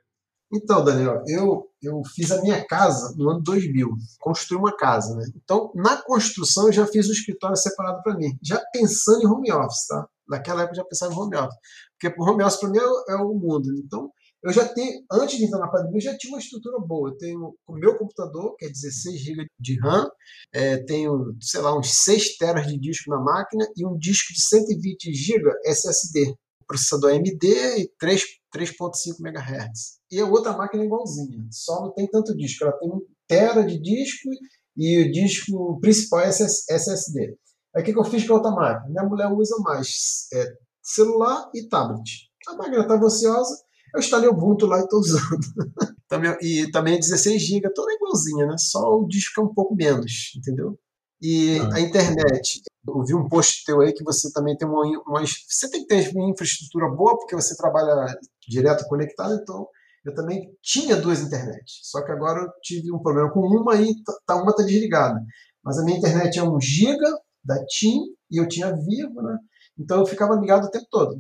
Então, 0.53 0.85
Daniel, 0.85 1.23
eu, 1.29 1.71
eu 1.81 2.03
fiz 2.17 2.33
a 2.33 2.43
minha 2.43 2.67
casa 2.67 3.15
no 3.17 3.31
ano 3.31 3.41
2000, 3.41 3.89
construí 4.19 4.59
uma 4.59 4.77
casa, 4.77 5.15
né? 5.15 5.25
Então, 5.37 5.71
na 5.77 5.97
construção, 6.03 6.67
eu 6.67 6.73
já 6.73 6.85
fiz 6.85 7.09
um 7.09 7.13
escritório 7.13 7.57
separado 7.57 8.03
para 8.03 8.17
mim, 8.17 8.37
já 8.43 8.61
pensando 8.73 9.23
em 9.23 9.27
home 9.29 9.53
office, 9.53 9.87
tá? 9.87 10.09
Naquela 10.29 10.63
época 10.63 10.73
eu 10.73 10.83
já 10.83 10.85
pensava 10.85 11.13
em 11.13 11.17
home 11.17 11.37
office, 11.37 11.57
porque 11.93 12.21
o 12.21 12.25
home 12.25 12.43
office 12.43 12.59
para 12.59 12.69
mim 12.69 12.79
é, 12.79 13.13
é 13.13 13.17
o 13.19 13.33
mundo. 13.35 13.69
Então, 13.79 14.11
eu 14.43 14.53
já 14.53 14.67
tenho, 14.67 15.03
antes 15.13 15.37
de 15.37 15.45
entrar 15.45 15.59
na 15.59 15.71
pandemia, 15.71 15.99
eu 15.99 16.13
já 16.13 16.17
tinha 16.17 16.33
uma 16.33 16.41
estrutura 16.41 16.79
boa. 16.79 17.11
Eu 17.11 17.17
tenho 17.19 17.55
o 17.67 17.75
meu 17.75 17.99
computador, 17.99 18.57
que 18.57 18.67
é 18.67 18.69
16 18.69 19.21
GB 19.21 19.47
de 19.59 19.79
RAM, 19.81 20.09
é, 20.53 20.79
tenho, 20.85 21.37
sei 21.41 21.61
lá, 21.61 21.79
uns 21.79 21.93
6 22.05 22.37
teras 22.39 22.67
de 22.67 22.79
disco 22.79 23.11
na 23.11 23.21
máquina 23.21 23.67
e 23.77 23.87
um 23.87 23.99
disco 23.99 24.33
de 24.33 24.43
120 24.43 25.13
GB 25.13 25.51
SSD. 25.67 26.35
Processador 26.67 27.11
AMD 27.11 27.45
e 27.45 27.91
3.5 28.01 29.17
MHz. 29.21 29.99
E 30.11 30.21
a 30.21 30.27
outra 30.27 30.57
máquina 30.57 30.85
é 30.85 30.87
igualzinha, 30.87 31.45
só 31.51 31.83
não 31.83 31.93
tem 31.93 32.07
tanto 32.07 32.37
disco. 32.37 32.65
Ela 32.65 32.79
tem 32.79 32.89
um 32.89 33.01
tera 33.27 33.63
de 33.63 33.79
disco 33.81 34.29
e 34.77 35.03
o 35.03 35.11
disco 35.11 35.79
principal 35.81 36.21
é 36.21 36.29
SSD. 36.29 37.37
Aí 37.75 37.83
o 37.83 37.85
que, 37.85 37.93
que 37.93 37.99
eu 37.99 38.05
fiz 38.05 38.27
com 38.27 38.35
a 38.35 38.37
outra 38.37 38.51
máquina? 38.53 38.89
Minha 38.89 39.09
mulher 39.09 39.33
usa 39.33 39.57
mais 39.59 40.27
é, 40.33 40.47
celular 40.83 41.51
e 41.55 41.69
tablet. 41.69 42.31
A 42.49 42.55
máquina 42.55 42.83
estava 42.83 43.05
ociosa, 43.05 43.63
eu 43.95 44.01
instalei 44.01 44.29
o 44.29 44.33
Ubuntu 44.33 44.67
lá 44.67 44.79
e 44.79 44.83
estou 44.83 45.01
usando. 45.01 45.21
também, 46.09 46.37
e 46.41 46.71
também 46.71 46.95
é 46.95 46.99
16 46.99 47.41
GB, 47.41 47.73
toda 47.73 47.93
igualzinha, 47.93 48.47
né? 48.47 48.57
Só 48.59 48.99
o 48.99 49.07
disco 49.07 49.41
é 49.41 49.45
um 49.45 49.55
pouco 49.55 49.75
menos, 49.75 50.33
entendeu? 50.37 50.79
E 51.23 51.59
ah. 51.59 51.75
a 51.75 51.81
internet, 51.81 52.63
eu 52.89 53.05
vi 53.05 53.15
um 53.15 53.29
post 53.29 53.65
teu 53.65 53.81
aí 53.81 53.93
que 53.93 54.03
você 54.03 54.33
também 54.33 54.57
tem 54.57 54.67
uma, 54.67 54.83
uma, 55.07 55.21
Você 55.25 55.71
tem 55.71 55.83
que 55.83 55.87
ter 55.87 56.11
uma 56.15 56.31
infraestrutura 56.31 56.89
boa, 56.89 57.17
porque 57.19 57.35
você 57.35 57.57
trabalha 57.57 58.17
direto 58.49 58.89
conectado, 58.89 59.35
então 59.35 59.69
eu 60.05 60.15
também 60.15 60.51
tinha 60.63 60.97
duas 60.97 61.21
internets. 61.21 61.81
Só 61.83 62.03
que 62.03 62.11
agora 62.11 62.41
eu 62.41 62.51
tive 62.63 62.93
um 62.93 62.99
problema 62.99 63.31
com 63.31 63.41
uma 63.41 63.77
e 63.77 63.95
tá, 64.27 64.37
uma 64.37 64.51
está 64.51 64.63
desligada. 64.63 65.21
Mas 65.63 65.79
a 65.79 65.85
minha 65.85 65.99
internet 65.99 66.39
é 66.39 66.43
um 66.43 66.59
giga 66.59 67.09
da 67.45 67.63
TIM 67.67 68.01
e 68.31 68.39
eu 68.39 68.49
tinha 68.49 68.75
Vivo, 68.75 69.21
né? 69.23 69.39
Então 69.81 70.01
eu 70.01 70.07
ficava 70.07 70.35
ligado 70.35 70.67
o 70.67 70.71
tempo 70.71 70.87
todo. 70.91 71.17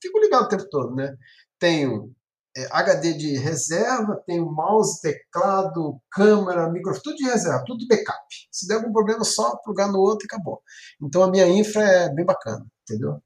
Fico 0.00 0.18
ligado 0.18 0.44
o 0.44 0.48
tempo 0.48 0.68
todo, 0.68 0.94
né? 0.94 1.16
Tenho 1.58 2.12
é, 2.56 2.68
HD 2.70 3.14
de 3.14 3.38
reserva, 3.38 4.22
tenho 4.26 4.44
mouse, 4.52 5.00
teclado, 5.00 5.98
câmera, 6.12 6.70
microfone, 6.70 7.02
tudo 7.02 7.16
de 7.16 7.24
reserva, 7.24 7.64
tudo 7.66 7.78
de 7.78 7.88
backup. 7.88 8.18
Se 8.52 8.68
der 8.68 8.74
algum 8.74 8.92
problema, 8.92 9.24
só 9.24 9.56
plugar 9.64 9.90
no 9.90 9.98
outro 9.98 10.26
e 10.26 10.28
acabou. 10.30 10.60
Então 11.02 11.22
a 11.22 11.30
minha 11.30 11.48
infra 11.48 11.82
é 11.82 12.14
bem 12.14 12.26
bacana, 12.26 12.64
entendeu? 12.82 13.22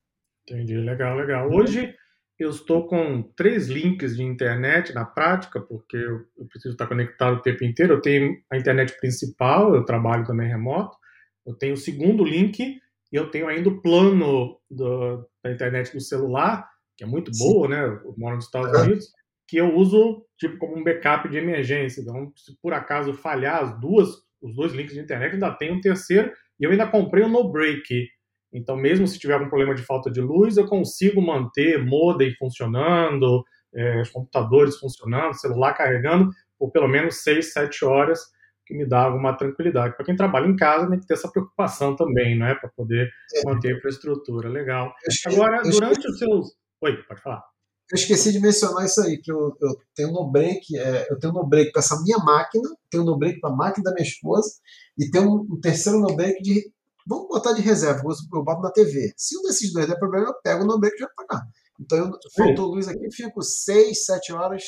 Entendi, 0.48 0.76
legal, 0.76 1.16
legal. 1.16 1.50
Hoje 1.50 1.92
eu 2.38 2.50
estou 2.50 2.86
com 2.86 3.22
três 3.36 3.66
links 3.66 4.16
de 4.16 4.22
internet 4.22 4.94
na 4.94 5.04
prática, 5.04 5.60
porque 5.60 5.96
eu, 5.96 6.24
eu 6.38 6.46
preciso 6.46 6.74
estar 6.74 6.86
conectado 6.86 7.36
o 7.36 7.42
tempo 7.42 7.64
inteiro. 7.64 7.94
Eu 7.94 8.00
tenho 8.00 8.36
a 8.50 8.56
internet 8.56 8.96
principal, 9.00 9.74
eu 9.74 9.84
trabalho 9.84 10.24
também 10.24 10.48
remoto. 10.48 10.96
Eu 11.44 11.54
tenho 11.54 11.74
o 11.74 11.78
segundo 11.78 12.24
link 12.24 12.80
eu 13.16 13.30
tenho 13.30 13.48
ainda 13.48 13.68
o 13.68 13.80
plano 13.80 14.58
do, 14.70 15.26
da 15.42 15.50
internet 15.50 15.92
do 15.92 16.00
celular, 16.00 16.68
que 16.96 17.04
é 17.04 17.06
muito 17.06 17.34
Sim. 17.34 17.44
boa, 17.44 17.68
né? 17.68 17.84
Eu 17.84 18.14
moro 18.16 18.36
nos 18.36 18.44
Estados 18.46 18.80
Unidos, 18.82 19.06
que 19.46 19.56
eu 19.56 19.74
uso 19.74 20.24
tipo 20.38 20.58
como 20.58 20.76
um 20.76 20.84
backup 20.84 21.28
de 21.28 21.38
emergência. 21.38 22.00
Então, 22.00 22.32
se 22.36 22.56
por 22.60 22.72
acaso 22.72 23.14
falhar 23.14 23.62
as 23.62 23.80
duas, 23.80 24.08
os 24.42 24.54
dois 24.54 24.72
links 24.72 24.94
de 24.94 25.00
internet, 25.00 25.34
ainda 25.34 25.52
tem 25.52 25.72
um 25.72 25.80
terceiro 25.80 26.32
e 26.60 26.64
eu 26.64 26.70
ainda 26.70 26.86
comprei 26.86 27.24
um 27.24 27.28
no 27.28 27.50
break 27.50 28.08
então, 28.52 28.76
mesmo 28.76 29.06
se 29.06 29.18
tiver 29.18 29.34
algum 29.34 29.48
problema 29.48 29.74
de 29.74 29.82
falta 29.82 30.10
de 30.10 30.20
luz, 30.20 30.56
eu 30.56 30.66
consigo 30.66 31.20
manter 31.20 31.84
modem 31.84 32.34
funcionando, 32.36 33.44
é, 33.74 34.00
os 34.00 34.10
computadores 34.10 34.78
funcionando, 34.78 35.38
celular 35.38 35.74
carregando 35.74 36.30
por 36.58 36.70
pelo 36.70 36.88
menos 36.88 37.22
6, 37.22 37.52
7 37.52 37.84
horas, 37.84 38.20
que 38.68 38.76
me 38.76 38.86
dá 38.86 39.04
alguma 39.04 39.34
tranquilidade. 39.34 39.96
Para 39.96 40.04
quem 40.04 40.14
trabalha 40.14 40.46
em 40.46 40.54
casa, 40.54 40.88
tem 40.88 41.00
que 41.00 41.06
ter 41.06 41.14
essa 41.14 41.30
preocupação 41.30 41.96
também, 41.96 42.38
né, 42.38 42.54
para 42.54 42.68
poder 42.68 43.08
é. 43.34 43.42
manter 43.44 43.74
a 43.74 43.78
infraestrutura. 43.78 44.48
Legal. 44.50 44.92
Agora, 45.26 45.62
durante 45.62 46.06
os 46.06 46.18
seus. 46.18 46.54
Oi, 46.82 47.02
pode 47.04 47.22
falar. 47.22 47.42
Eu 47.90 47.96
esqueci 47.96 48.30
de 48.30 48.38
mencionar 48.38 48.84
isso 48.84 49.00
aí, 49.00 49.16
que 49.16 49.32
eu, 49.32 49.56
eu 49.62 49.76
tenho 49.94 50.12
no 50.12 50.30
break, 50.30 50.76
é, 50.76 51.10
eu 51.10 51.18
tenho 51.18 51.32
no 51.32 51.48
break 51.48 51.72
para 51.72 51.80
essa 51.80 51.98
minha 52.02 52.18
máquina, 52.18 52.68
tenho 52.90 53.02
no 53.02 53.18
break 53.18 53.40
para 53.40 53.50
a 53.50 53.56
máquina 53.56 53.84
da 53.84 53.94
minha 53.94 54.06
esposa, 54.06 54.50
e 54.98 55.10
tenho 55.10 55.24
um, 55.24 55.54
um 55.54 55.58
terceiro 55.58 55.98
no 55.98 56.14
break 56.14 56.42
de 56.42 56.70
Vamos 57.08 57.26
botar 57.26 57.54
de 57.54 57.62
reserva, 57.62 58.02
eu 58.04 58.44
boto 58.44 58.60
na 58.60 58.70
TV. 58.70 59.14
Se 59.16 59.38
um 59.38 59.42
desses 59.44 59.72
dois 59.72 59.86
der 59.86 59.98
problema, 59.98 60.26
eu 60.26 60.34
pego 60.42 60.66
no 60.66 60.78
break 60.78 60.94
e 60.94 60.98
já 60.98 61.08
pagar. 61.16 61.42
Então, 61.80 61.96
eu, 61.96 62.10
faltou 62.36 62.66
luz 62.66 62.86
aqui, 62.86 63.10
fico 63.10 63.40
6, 63.40 64.04
7 64.04 64.32
horas 64.34 64.62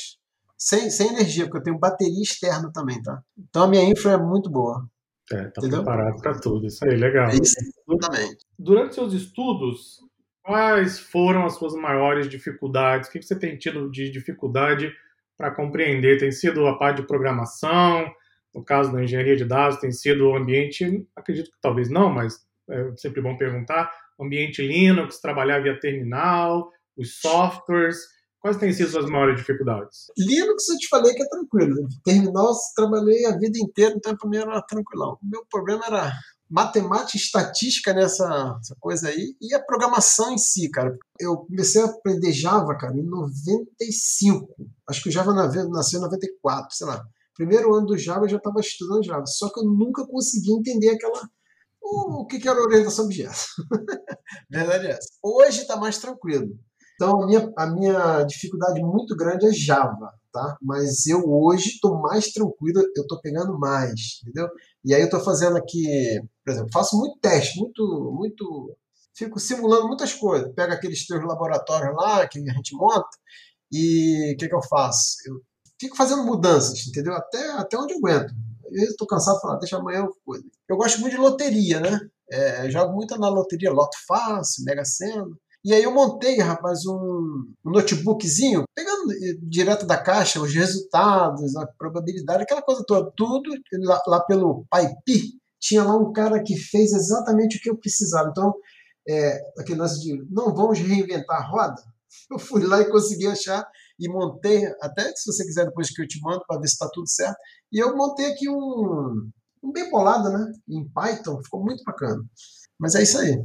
sem, 0.61 0.91
sem 0.91 1.09
energia, 1.09 1.45
porque 1.45 1.57
eu 1.57 1.63
tenho 1.63 1.79
bateria 1.79 2.21
externa 2.21 2.71
também, 2.71 3.01
tá? 3.01 3.23
Então, 3.37 3.63
a 3.63 3.67
minha 3.67 3.83
infra 3.83 4.11
é 4.11 4.17
muito 4.17 4.49
boa. 4.49 4.87
É, 5.31 5.45
tá 5.45 5.53
Entendeu? 5.57 5.83
preparado 5.83 6.21
para 6.21 6.39
tudo. 6.39 6.67
Isso 6.67 6.83
aí, 6.85 6.95
legal. 6.95 7.29
É 7.29 7.35
isso, 7.35 7.55
exatamente. 7.89 8.45
Durante 8.59 8.93
seus 8.93 9.13
estudos, 9.13 9.99
quais 10.43 10.99
foram 10.99 11.45
as 11.45 11.55
suas 11.55 11.73
maiores 11.73 12.29
dificuldades? 12.29 13.09
O 13.09 13.11
que 13.11 13.21
você 13.21 13.37
tem 13.37 13.57
tido 13.57 13.89
de 13.89 14.11
dificuldade 14.11 14.93
para 15.35 15.49
compreender? 15.49 16.19
Tem 16.19 16.31
sido 16.31 16.67
a 16.67 16.77
parte 16.77 17.01
de 17.01 17.07
programação? 17.07 18.11
no 18.53 18.63
caso 18.63 18.91
da 18.91 19.03
engenharia 19.03 19.35
de 19.35 19.45
dados, 19.45 19.79
tem 19.79 19.91
sido 19.91 20.27
o 20.27 20.35
ambiente, 20.35 21.05
acredito 21.15 21.49
que 21.49 21.61
talvez 21.61 21.89
não, 21.89 22.09
mas 22.09 22.45
é 22.69 22.91
sempre 22.97 23.21
bom 23.21 23.37
perguntar, 23.37 23.91
ambiente 24.19 24.61
Linux, 24.61 25.19
trabalhar 25.19 25.61
via 25.61 25.79
terminal, 25.79 26.69
os 26.97 27.19
softwares, 27.19 27.97
quais 28.41 28.57
têm 28.57 28.73
sido 28.73 28.97
as 28.97 29.05
maiores 29.05 29.37
dificuldades? 29.37 30.07
Linux 30.17 30.67
eu 30.69 30.77
te 30.77 30.87
falei 30.89 31.13
que 31.13 31.23
é 31.23 31.29
tranquilo, 31.29 31.87
terminal 32.03 32.51
trabalhei 32.75 33.25
a 33.25 33.37
vida 33.37 33.57
inteira, 33.59 33.95
então 33.95 34.15
para 34.17 34.29
mim 34.29 34.37
era 34.37 34.61
tranquilão. 34.63 35.17
O 35.21 35.27
meu 35.27 35.45
problema 35.49 35.85
era 35.85 36.11
matemática 36.49 37.17
estatística 37.17 37.93
nessa 37.93 38.59
coisa 38.79 39.07
aí 39.07 39.35
e 39.39 39.53
a 39.53 39.63
programação 39.63 40.33
em 40.33 40.37
si, 40.37 40.69
cara. 40.69 40.97
Eu 41.17 41.37
comecei 41.37 41.81
a 41.81 41.85
aprender 41.85 42.33
Java, 42.33 42.75
cara, 42.75 42.97
em 42.97 43.03
95. 43.03 44.53
Acho 44.89 45.03
que 45.03 45.09
o 45.09 45.11
Java 45.11 45.33
nasceu 45.33 45.99
em 45.99 46.03
94, 46.03 46.75
sei 46.75 46.87
lá. 46.87 47.01
Primeiro 47.35 47.73
ano 47.73 47.87
do 47.87 47.97
Java 47.97 48.25
eu 48.25 48.29
já 48.29 48.37
estava 48.37 48.59
estudando 48.59 49.05
Java, 49.05 49.25
só 49.25 49.49
que 49.49 49.61
eu 49.61 49.63
nunca 49.63 50.05
consegui 50.05 50.51
entender 50.51 50.89
aquela 50.89 51.29
o, 51.81 52.21
o 52.21 52.25
que, 52.27 52.39
que 52.39 52.47
era 52.47 52.61
orientação 52.61 53.05
objeto. 53.05 53.39
Verdade 54.49 54.87
é 54.87 54.91
essa. 54.91 55.09
Hoje 55.23 55.61
está 55.61 55.77
mais 55.77 55.97
tranquilo. 55.97 56.59
Então 57.01 57.23
a 57.23 57.25
minha, 57.25 57.53
a 57.57 57.65
minha 57.65 58.23
dificuldade 58.25 58.79
muito 58.79 59.15
grande 59.15 59.47
é 59.47 59.51
Java, 59.51 60.13
tá? 60.31 60.55
Mas 60.61 61.07
eu 61.07 61.27
hoje 61.27 61.69
estou 61.69 61.99
mais 61.99 62.31
tranquilo, 62.31 62.79
eu 62.95 63.01
estou 63.01 63.19
pegando 63.19 63.57
mais, 63.57 64.19
entendeu? 64.21 64.47
E 64.85 64.93
aí 64.93 65.01
eu 65.01 65.05
estou 65.05 65.19
fazendo 65.19 65.57
aqui, 65.57 65.83
por 66.45 66.51
exemplo, 66.51 66.69
faço 66.71 66.95
muito 66.99 67.17
teste, 67.19 67.59
muito, 67.59 68.11
muito, 68.15 68.77
fico 69.15 69.39
simulando 69.39 69.87
muitas 69.87 70.13
coisas. 70.13 70.53
Pego 70.53 70.73
aqueles 70.73 71.07
teus 71.07 71.25
laboratórios 71.25 71.95
lá 71.95 72.27
que 72.27 72.37
a 72.37 72.53
gente 72.53 72.75
monta 72.75 73.09
e 73.71 74.35
o 74.35 74.37
que, 74.37 74.47
que 74.47 74.55
eu 74.55 74.61
faço? 74.61 75.15
Eu 75.25 75.41
fico 75.79 75.97
fazendo 75.97 76.23
mudanças, 76.23 76.85
entendeu? 76.87 77.15
Até, 77.15 77.51
até 77.53 77.77
onde 77.79 77.93
eu 77.95 77.97
aguento. 77.97 78.31
Eu 78.71 78.83
estou 78.83 79.07
cansado 79.07 79.37
de 79.37 79.41
falar, 79.41 79.57
deixa 79.57 79.77
amanhã 79.77 80.01
eu 80.01 80.15
coisa. 80.23 80.45
Eu 80.69 80.77
gosto 80.77 81.01
muito 81.01 81.13
de 81.13 81.19
loteria, 81.19 81.79
né? 81.79 81.99
É, 82.31 82.69
jogo 82.69 82.93
muito 82.93 83.17
na 83.17 83.27
loteria, 83.27 83.71
Loto 83.71 83.97
Fácil, 84.07 84.63
Mega 84.65 84.85
Sena. 84.85 85.25
E 85.63 85.73
aí 85.73 85.83
eu 85.83 85.93
montei, 85.93 86.39
rapaz, 86.39 86.85
um, 86.87 87.53
notebookzinho, 87.63 88.63
pegando 88.75 89.13
direto 89.43 89.85
da 89.85 89.97
caixa 89.97 90.41
os 90.41 90.53
resultados, 90.53 91.55
a 91.55 91.67
probabilidade, 91.77 92.43
aquela 92.43 92.63
coisa 92.63 92.83
toda, 92.85 93.11
tudo 93.15 93.51
lá, 93.83 94.01
lá 94.07 94.19
pelo 94.21 94.65
PyPi. 94.71 95.39
Tinha 95.59 95.83
lá 95.83 95.95
um 95.95 96.11
cara 96.11 96.41
que 96.41 96.57
fez 96.57 96.91
exatamente 96.93 97.57
o 97.57 97.61
que 97.61 97.69
eu 97.69 97.77
precisava. 97.77 98.29
Então, 98.29 98.55
é, 99.07 99.39
aquele 99.59 99.79
lance 99.79 100.01
de 100.01 100.25
não 100.31 100.55
vamos 100.55 100.79
reinventar 100.79 101.37
a 101.37 101.47
roda. 101.47 101.81
Eu 102.29 102.39
fui 102.39 102.65
lá 102.65 102.81
e 102.81 102.89
consegui 102.89 103.27
achar 103.27 103.65
e 103.99 104.09
montei, 104.09 104.65
até 104.81 105.03
se 105.15 105.31
você 105.31 105.45
quiser 105.45 105.65
depois 105.65 105.91
que 105.91 106.01
eu 106.01 106.07
te 106.07 106.19
mando 106.21 106.43
para 106.47 106.59
ver 106.59 106.67
se 106.67 106.73
está 106.73 106.89
tudo 106.91 107.07
certo, 107.07 107.37
e 107.71 107.77
eu 107.77 107.95
montei 107.95 108.31
aqui 108.31 108.49
um, 108.49 109.29
um 109.61 109.71
bem 109.71 109.89
bolado, 109.91 110.29
né, 110.29 110.51
em 110.67 110.89
Python, 110.89 111.41
ficou 111.43 111.63
muito 111.63 111.83
bacana. 111.83 112.23
Mas 112.79 112.95
é 112.95 113.03
isso 113.03 113.19
aí. 113.19 113.37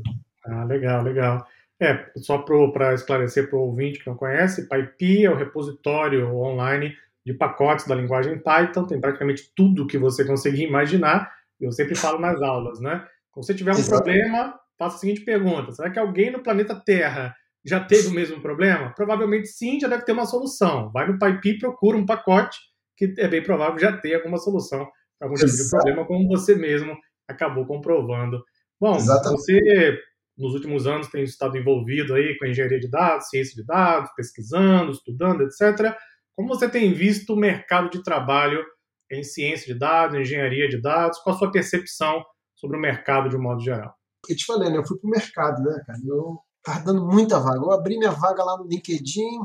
Ah, 0.47 0.65
legal, 0.65 1.03
legal. 1.03 1.47
É, 1.81 2.11
só 2.17 2.39
para 2.39 2.95
esclarecer 2.95 3.51
para 3.51 3.59
o 3.59 3.63
ouvinte 3.63 3.99
que 3.99 4.07
não 4.07 4.17
conhece, 4.17 4.69
PyPy 4.69 5.27
é 5.27 5.31
o 5.31 5.37
repositório 5.37 6.35
online 6.35 6.97
de 7.25 7.35
pacotes 7.35 7.87
da 7.87 7.95
linguagem 7.95 8.39
Python, 8.39 8.87
tem 8.87 9.01
praticamente 9.01 9.53
tudo 9.55 9.87
que 9.87 9.99
você 9.99 10.25
conseguir 10.25 10.63
imaginar, 10.63 11.31
eu 11.61 11.73
sempre 11.73 11.95
falo 11.95 12.19
nas 12.19 12.41
aulas, 12.41 12.81
né? 12.81 13.05
Se 13.35 13.37
você 13.37 13.55
tiver 13.55 13.73
um 13.73 13.79
Exato. 13.79 14.05
problema, 14.05 14.59
faça 14.79 14.97
a 14.97 14.99
seguinte 15.01 15.23
pergunta: 15.23 15.73
será 15.73 15.91
que 15.91 15.99
alguém 15.99 16.31
no 16.31 16.43
planeta 16.43 16.75
Terra 16.75 17.35
já 17.65 17.81
teve 17.81 18.09
o 18.09 18.15
mesmo 18.15 18.41
problema? 18.41 18.95
Provavelmente 18.95 19.49
sim, 19.49 19.81
já 19.81 19.89
deve 19.89 20.05
ter 20.05 20.13
uma 20.13 20.25
solução. 20.25 20.91
Vai 20.93 21.07
no 21.11 21.19
PyPy, 21.19 21.59
procura 21.59 21.97
um 21.97 22.07
pacote 22.07 22.59
que 22.97 23.13
é 23.19 23.29
bem 23.29 23.43
provável 23.43 23.79
já 23.79 23.93
ter 23.93 24.15
alguma 24.15 24.39
solução 24.39 24.89
para 25.19 25.29
algum 25.29 25.35
tipo 25.35 25.51
de 25.51 25.71
problema, 25.71 26.07
como 26.07 26.29
você 26.29 26.55
mesmo 26.55 26.97
acabou 27.29 27.67
comprovando. 27.67 28.43
Bom, 28.81 28.97
Exatamente. 28.97 29.41
você 29.41 29.99
nos 30.37 30.55
últimos 30.55 30.87
anos 30.87 31.09
tem 31.09 31.25
estado 31.25 31.57
envolvido 31.57 32.15
aí 32.15 32.37
com 32.39 32.47
engenharia 32.47 32.79
de 32.79 32.91
dados, 32.91 33.29
ciência 33.29 33.55
de 33.55 33.65
dados, 33.65 34.11
pesquisando, 34.15 34.91
estudando, 34.91 35.43
etc. 35.43 35.97
Como 36.35 36.49
você 36.49 36.69
tem 36.69 36.93
visto 36.93 37.33
o 37.33 37.37
mercado 37.37 37.91
de 37.91 38.03
trabalho 38.03 38.63
em 39.11 39.23
ciência 39.23 39.73
de 39.73 39.79
dados, 39.79 40.19
engenharia 40.19 40.69
de 40.69 40.81
dados? 40.81 41.19
Qual 41.21 41.35
a 41.35 41.39
sua 41.39 41.51
percepção 41.51 42.23
sobre 42.55 42.77
o 42.77 42.81
mercado 42.81 43.29
de 43.29 43.37
um 43.37 43.43
modo 43.43 43.61
geral? 43.61 43.95
Eu 44.29 44.37
te 44.37 44.45
falei, 44.45 44.71
né? 44.71 44.77
Eu 44.77 44.87
fui 44.87 44.99
para 44.99 45.09
o 45.09 45.11
mercado, 45.11 45.63
né, 45.63 45.83
cara? 45.87 45.99
Eu 46.05 46.39
dando 46.85 47.07
muita 47.07 47.39
vaga. 47.39 47.59
Eu 47.59 47.73
abri 47.73 47.97
minha 47.97 48.11
vaga 48.11 48.43
lá 48.43 48.59
no 48.59 48.67
LinkedIn, 48.67 49.39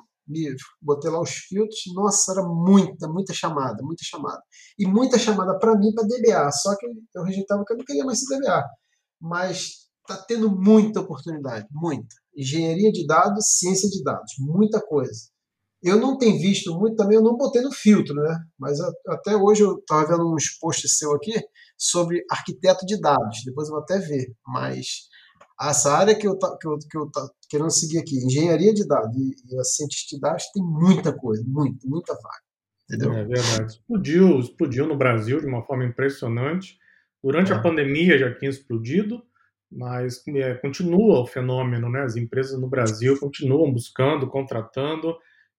botei 0.81 1.11
lá 1.11 1.21
os 1.21 1.31
filtros, 1.31 1.81
nossa, 1.93 2.31
era 2.31 2.43
muita, 2.43 3.07
muita 3.07 3.33
chamada, 3.33 3.83
muita 3.83 4.03
chamada. 4.03 4.41
E 4.77 4.87
muita 4.87 5.19
chamada 5.19 5.57
para 5.59 5.75
mim 5.77 5.93
para 5.93 6.07
DBA, 6.07 6.51
só 6.51 6.75
que 6.77 6.87
eu 7.15 7.23
rejeitava 7.23 7.63
que 7.65 7.73
eu 7.73 7.77
não 7.77 7.85
queria 7.85 8.03
mais 8.03 8.19
ser 8.19 8.37
DBA. 8.37 8.63
Mas 9.19 9.80
tá 10.17 10.25
tendo 10.27 10.49
muita 10.49 11.01
oportunidade, 11.01 11.67
muita. 11.71 12.15
Engenharia 12.35 12.91
de 12.91 13.05
dados, 13.05 13.57
ciência 13.57 13.89
de 13.89 14.03
dados, 14.03 14.33
muita 14.39 14.81
coisa. 14.81 15.29
Eu 15.83 15.99
não 15.99 16.17
tenho 16.17 16.39
visto 16.39 16.77
muito 16.77 16.95
também, 16.95 17.17
eu 17.17 17.23
não 17.23 17.35
botei 17.35 17.61
no 17.61 17.71
filtro, 17.71 18.13
né? 18.13 18.39
Mas 18.57 18.77
até 19.07 19.35
hoje 19.35 19.63
eu 19.63 19.79
estava 19.79 20.07
vendo 20.07 20.31
uns 20.31 20.49
posts 20.59 20.97
seu 20.97 21.11
aqui 21.13 21.33
sobre 21.75 22.23
arquiteto 22.29 22.85
de 22.85 22.99
dados. 22.99 23.41
Depois 23.43 23.67
eu 23.67 23.73
vou 23.73 23.81
até 23.81 23.97
ver, 23.97 24.31
mas 24.45 25.09
essa 25.59 25.91
área 25.91 26.15
que 26.15 26.27
eu 26.27 26.37
tô, 26.37 26.57
que 26.57 26.67
eu, 26.67 26.77
que 26.77 26.97
eu 26.97 27.09
querendo 27.49 27.71
seguir 27.71 27.99
aqui, 27.99 28.15
engenharia 28.17 28.73
de 28.73 28.87
dados 28.87 29.15
e, 29.15 29.35
e 29.49 29.59
a 29.59 29.63
cientista 29.63 30.15
de 30.15 30.21
dados, 30.21 30.43
tem 30.53 30.63
muita 30.63 31.13
coisa, 31.13 31.43
muito, 31.47 31.87
muita 31.87 32.13
vaga. 32.13 32.51
Entendeu? 32.85 33.13
É 33.13 33.25
verdade. 33.25 33.73
Explodiu, 33.73 34.39
explodiu 34.39 34.87
no 34.87 34.97
Brasil 34.97 35.39
de 35.39 35.47
uma 35.47 35.63
forma 35.63 35.85
impressionante. 35.85 36.77
Durante 37.23 37.51
é. 37.51 37.55
a 37.55 37.61
pandemia 37.61 38.17
já 38.17 38.33
tinha 38.33 38.49
explodido, 38.49 39.23
mas 39.71 40.21
é, 40.27 40.55
continua 40.55 41.21
o 41.21 41.25
fenômeno, 41.25 41.89
né? 41.89 42.01
As 42.01 42.15
empresas 42.15 42.59
no 42.59 42.67
Brasil 42.67 43.19
continuam 43.19 43.71
buscando, 43.71 44.27
contratando, 44.27 45.15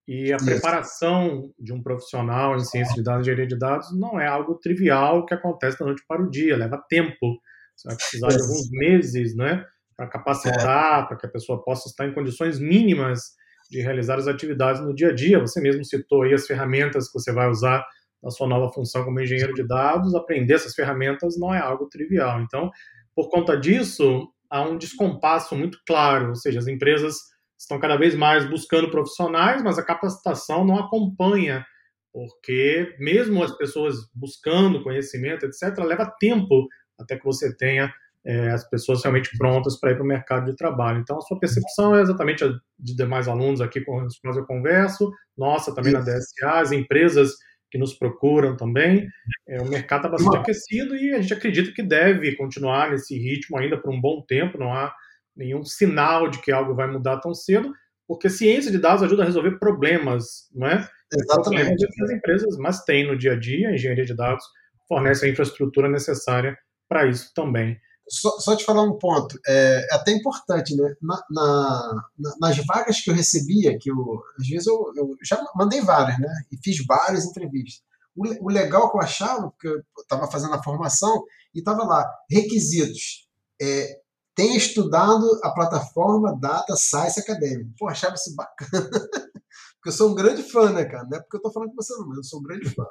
e 0.06 0.32
a 0.32 0.36
Isso. 0.36 0.44
preparação 0.44 1.52
de 1.58 1.72
um 1.72 1.82
profissional 1.82 2.56
em 2.56 2.64
ciência 2.64 2.94
de 2.94 3.02
dados 3.02 3.20
e 3.20 3.30
engenharia 3.30 3.46
de 3.46 3.58
dados 3.58 3.96
não 3.96 4.20
é 4.20 4.26
algo 4.26 4.56
trivial 4.56 5.24
que 5.24 5.32
acontece 5.32 5.78
da 5.78 5.86
noite 5.86 6.02
para 6.08 6.22
o 6.22 6.28
dia, 6.28 6.56
leva 6.56 6.84
tempo. 6.88 7.40
Você 7.76 7.88
vai 7.88 7.96
precisar 7.96 8.28
de 8.28 8.42
alguns 8.42 8.68
meses, 8.70 9.36
né? 9.36 9.64
para 9.96 10.06
capacitar, 10.08 11.04
é. 11.04 11.06
para 11.06 11.16
que 11.16 11.26
a 11.26 11.30
pessoa 11.30 11.62
possa 11.62 11.88
estar 11.88 12.06
em 12.06 12.14
condições 12.14 12.58
mínimas 12.58 13.34
de 13.70 13.80
realizar 13.80 14.18
as 14.18 14.26
atividades 14.26 14.82
no 14.82 14.94
dia 14.94 15.08
a 15.08 15.14
dia. 15.14 15.38
Você 15.40 15.60
mesmo 15.60 15.84
citou 15.84 16.22
aí 16.22 16.34
as 16.34 16.46
ferramentas 16.46 17.06
que 17.06 17.14
você 17.14 17.32
vai 17.32 17.48
usar 17.48 17.84
na 18.22 18.30
sua 18.30 18.46
nova 18.46 18.72
função 18.72 19.04
como 19.04 19.20
engenheiro 19.20 19.54
de 19.54 19.66
dados. 19.66 20.14
Aprender 20.14 20.54
essas 20.54 20.74
ferramentas 20.74 21.38
não 21.38 21.54
é 21.54 21.58
algo 21.58 21.86
trivial. 21.86 22.40
Então, 22.40 22.70
por 23.14 23.28
conta 23.28 23.56
disso, 23.56 24.28
há 24.50 24.62
um 24.62 24.76
descompasso 24.76 25.56
muito 25.56 25.78
claro, 25.86 26.30
ou 26.30 26.34
seja, 26.34 26.58
as 26.58 26.66
empresas 26.66 27.16
estão 27.58 27.78
cada 27.78 27.96
vez 27.96 28.14
mais 28.14 28.48
buscando 28.48 28.90
profissionais, 28.90 29.62
mas 29.62 29.78
a 29.78 29.84
capacitação 29.84 30.64
não 30.64 30.78
acompanha, 30.78 31.64
porque 32.12 32.94
mesmo 32.98 33.42
as 33.42 33.56
pessoas 33.56 33.96
buscando 34.14 34.82
conhecimento, 34.82 35.46
etc., 35.46 35.78
leva 35.78 36.12
tempo 36.18 36.66
até 36.98 37.16
que 37.16 37.24
você 37.24 37.56
tenha 37.56 37.92
é, 38.24 38.50
as 38.50 38.68
pessoas 38.68 39.02
realmente 39.02 39.36
prontas 39.36 39.78
para 39.78 39.90
ir 39.92 39.94
para 39.94 40.04
o 40.04 40.06
mercado 40.06 40.50
de 40.50 40.56
trabalho. 40.56 41.00
Então, 41.00 41.18
a 41.18 41.22
sua 41.22 41.38
percepção 41.38 41.96
é 41.96 42.02
exatamente 42.02 42.44
a 42.44 42.48
de 42.78 42.96
demais 42.96 43.26
alunos 43.26 43.60
aqui 43.60 43.80
com 43.80 44.04
os 44.04 44.18
quais 44.18 44.36
eu 44.36 44.46
converso, 44.46 45.10
nossa 45.36 45.74
também 45.74 45.92
Isso. 45.92 46.04
na 46.04 46.04
DSA, 46.04 46.60
as 46.60 46.72
empresas 46.72 47.32
que 47.72 47.78
nos 47.78 47.94
procuram 47.94 48.54
também. 48.54 49.08
É, 49.48 49.62
o 49.62 49.64
mercado 49.64 50.06
está 50.06 50.10
bastante 50.10 50.36
aquecido 50.36 50.94
e 50.94 51.14
a 51.14 51.22
gente 51.22 51.32
acredita 51.32 51.72
que 51.72 51.82
deve 51.82 52.36
continuar 52.36 52.90
nesse 52.90 53.18
ritmo 53.18 53.56
ainda 53.56 53.80
por 53.80 53.90
um 53.90 53.98
bom 53.98 54.22
tempo, 54.28 54.58
não 54.58 54.74
há 54.74 54.94
nenhum 55.34 55.64
sinal 55.64 56.28
de 56.28 56.38
que 56.42 56.52
algo 56.52 56.74
vai 56.74 56.86
mudar 56.86 57.18
tão 57.20 57.32
cedo, 57.32 57.72
porque 58.06 58.28
ciência 58.28 58.70
de 58.70 58.78
dados 58.78 59.02
ajuda 59.02 59.22
a 59.22 59.26
resolver 59.26 59.58
problemas, 59.58 60.50
não 60.54 60.66
é? 60.68 60.86
Exatamente. 61.10 61.62
Problemas 61.62 61.94
que 61.94 62.04
as 62.04 62.10
empresas 62.10 62.58
mas 62.58 62.84
têm 62.84 63.06
no 63.06 63.16
dia 63.16 63.32
a 63.32 63.38
dia, 63.38 63.70
a 63.70 63.72
engenharia 63.72 64.04
de 64.04 64.14
dados 64.14 64.44
fornece 64.86 65.24
a 65.24 65.30
infraestrutura 65.30 65.88
necessária 65.88 66.54
para 66.86 67.06
isso 67.06 67.32
também. 67.34 67.78
Só, 68.08 68.30
só, 68.40 68.56
te 68.56 68.64
falar 68.64 68.82
um 68.82 68.98
ponto, 68.98 69.38
é, 69.46 69.86
é 69.90 69.94
até 69.94 70.12
importante, 70.12 70.76
né? 70.76 70.94
Na, 71.00 71.22
na, 71.30 72.08
nas 72.40 72.56
vagas 72.66 73.00
que 73.00 73.10
eu 73.10 73.14
recebia, 73.14 73.78
que 73.78 73.90
eu, 73.90 74.22
às 74.38 74.46
vezes 74.46 74.66
eu, 74.66 74.92
eu 74.96 75.16
já 75.24 75.42
mandei 75.54 75.80
várias, 75.80 76.18
né? 76.18 76.28
E 76.50 76.56
fiz 76.62 76.84
várias 76.86 77.24
entrevistas. 77.24 77.82
O, 78.14 78.46
o 78.46 78.48
legal 78.50 78.90
que 78.90 78.96
eu 78.96 79.00
achava, 79.00 79.50
porque 79.50 79.68
eu 79.68 79.82
estava 80.02 80.30
fazendo 80.30 80.54
a 80.54 80.62
formação, 80.62 81.24
e 81.54 81.60
estava 81.60 81.84
lá, 81.84 82.10
requisitos. 82.30 83.28
É, 83.60 84.00
tem 84.34 84.56
estudado 84.56 85.24
a 85.42 85.50
plataforma 85.50 86.38
Data 86.38 86.74
Science 86.76 87.20
Academy. 87.20 87.70
Pô, 87.78 87.88
achava 87.88 88.14
isso 88.14 88.34
bacana. 88.34 88.90
porque 89.76 89.88
eu 89.88 89.92
sou 89.92 90.10
um 90.10 90.14
grande 90.14 90.42
fã, 90.42 90.70
né, 90.72 90.84
cara? 90.84 91.06
Não 91.08 91.18
é 91.18 91.20
porque 91.20 91.36
eu 91.36 91.38
estou 91.38 91.52
falando 91.52 91.70
com 91.70 91.76
você, 91.76 91.94
não, 91.94 92.08
mas 92.08 92.18
eu 92.18 92.24
sou 92.24 92.40
um 92.40 92.42
grande 92.42 92.68
fã. 92.70 92.84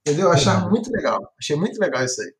Entendeu? 0.00 0.26
Eu 0.26 0.32
achava 0.32 0.68
muito 0.68 0.90
legal. 0.90 1.32
Achei 1.38 1.56
muito 1.56 1.78
legal 1.78 2.04
isso 2.04 2.20
aí. 2.20 2.32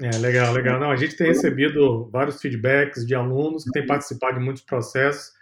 É, 0.00 0.16
legal, 0.18 0.52
legal. 0.52 0.80
Não, 0.80 0.90
a 0.90 0.96
gente 0.96 1.16
tem 1.16 1.28
recebido 1.28 2.08
vários 2.10 2.40
feedbacks 2.40 3.06
de 3.06 3.14
alunos 3.14 3.64
que 3.64 3.70
têm 3.70 3.86
participado 3.86 4.38
de 4.38 4.44
muitos 4.44 4.62
processos 4.64 5.32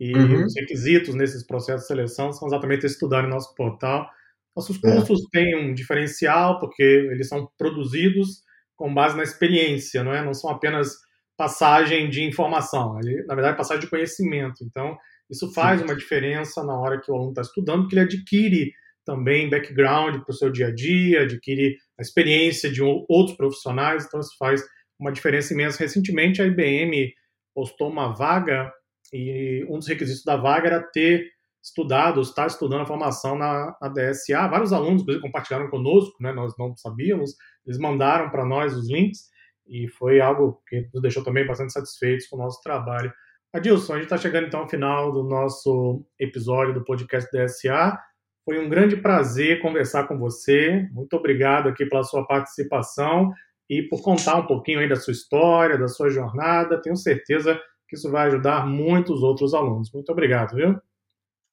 e 0.00 0.12
uhum. 0.14 0.46
os 0.46 0.54
requisitos 0.56 1.14
nesses 1.14 1.46
processos 1.46 1.82
de 1.82 1.88
seleção 1.88 2.32
são 2.32 2.48
exatamente 2.48 2.86
estudar 2.86 3.22
no 3.22 3.28
nosso 3.28 3.54
portal. 3.54 4.08
Nossos 4.56 4.78
é. 4.78 4.80
cursos 4.80 5.20
é. 5.20 5.24
têm 5.30 5.56
um 5.56 5.74
diferencial 5.74 6.58
porque 6.58 6.82
eles 6.82 7.28
são 7.28 7.48
produzidos 7.56 8.42
com 8.74 8.92
base 8.92 9.16
na 9.16 9.22
experiência, 9.22 10.02
não 10.02 10.12
é? 10.12 10.24
Não 10.24 10.34
são 10.34 10.50
apenas 10.50 10.96
passagem 11.36 12.10
de 12.10 12.22
informação, 12.22 12.98
ele, 13.00 13.24
na 13.24 13.34
verdade, 13.34 13.56
passagem 13.56 13.82
de 13.82 13.90
conhecimento. 13.90 14.64
Então, 14.64 14.96
isso 15.28 15.52
faz 15.52 15.80
uma 15.80 15.94
diferença 15.94 16.64
na 16.64 16.78
hora 16.78 17.00
que 17.00 17.10
o 17.10 17.14
aluno 17.14 17.30
está 17.30 17.42
estudando, 17.42 17.82
porque 17.82 17.94
ele 17.94 18.04
adquire 18.04 18.72
também 19.04 19.48
background 19.48 20.22
para 20.22 20.32
o 20.32 20.34
seu 20.34 20.50
dia 20.50 20.68
a 20.68 20.74
dia, 20.74 21.22
adquire 21.22 21.76
a 22.00 22.02
experiência 22.02 22.72
de 22.72 22.82
outros 22.82 23.36
profissionais, 23.36 24.06
então 24.06 24.18
isso 24.18 24.34
faz 24.38 24.64
uma 24.98 25.12
diferença 25.12 25.52
imensa. 25.52 25.78
Recentemente 25.78 26.40
a 26.40 26.46
IBM 26.46 27.12
postou 27.54 27.90
uma 27.90 28.08
vaga 28.14 28.72
e 29.12 29.66
um 29.68 29.78
dos 29.78 29.86
requisitos 29.86 30.24
da 30.24 30.36
vaga 30.36 30.68
era 30.68 30.82
ter 30.82 31.30
estudado, 31.62 32.22
estar 32.22 32.46
estudando 32.46 32.80
a 32.80 32.86
formação 32.86 33.36
na, 33.36 33.76
na 33.82 33.88
DSA. 33.88 34.48
Vários 34.48 34.72
alunos, 34.72 35.02
inclusive, 35.02 35.22
compartilharam 35.22 35.68
conosco, 35.68 36.16
né? 36.22 36.32
nós 36.32 36.54
não 36.58 36.74
sabíamos, 36.74 37.34
eles 37.66 37.78
mandaram 37.78 38.30
para 38.30 38.46
nós 38.46 38.74
os 38.74 38.88
links 38.88 39.28
e 39.68 39.86
foi 39.88 40.20
algo 40.20 40.62
que 40.66 40.88
nos 40.94 41.02
deixou 41.02 41.22
também 41.22 41.46
bastante 41.46 41.74
satisfeitos 41.74 42.26
com 42.28 42.36
o 42.36 42.38
nosso 42.38 42.62
trabalho. 42.62 43.12
Adilson, 43.52 43.92
a 43.92 43.96
gente 43.96 44.04
está 44.04 44.16
chegando 44.16 44.46
então 44.46 44.60
ao 44.60 44.68
final 44.68 45.12
do 45.12 45.22
nosso 45.22 46.02
episódio 46.18 46.72
do 46.72 46.84
podcast 46.84 47.28
DSA. 47.30 47.98
Foi 48.50 48.58
um 48.58 48.68
grande 48.68 48.96
prazer 48.96 49.62
conversar 49.62 50.08
com 50.08 50.18
você. 50.18 50.88
Muito 50.90 51.14
obrigado 51.14 51.68
aqui 51.68 51.86
pela 51.86 52.02
sua 52.02 52.26
participação 52.26 53.30
e 53.70 53.80
por 53.82 54.02
contar 54.02 54.38
um 54.38 54.46
pouquinho 54.48 54.80
aí 54.80 54.88
da 54.88 54.96
sua 54.96 55.12
história, 55.12 55.78
da 55.78 55.86
sua 55.86 56.10
jornada. 56.10 56.82
Tenho 56.82 56.96
certeza 56.96 57.56
que 57.88 57.94
isso 57.94 58.10
vai 58.10 58.26
ajudar 58.26 58.66
muitos 58.66 59.22
outros 59.22 59.54
alunos. 59.54 59.92
Muito 59.94 60.10
obrigado, 60.10 60.56
viu? 60.56 60.76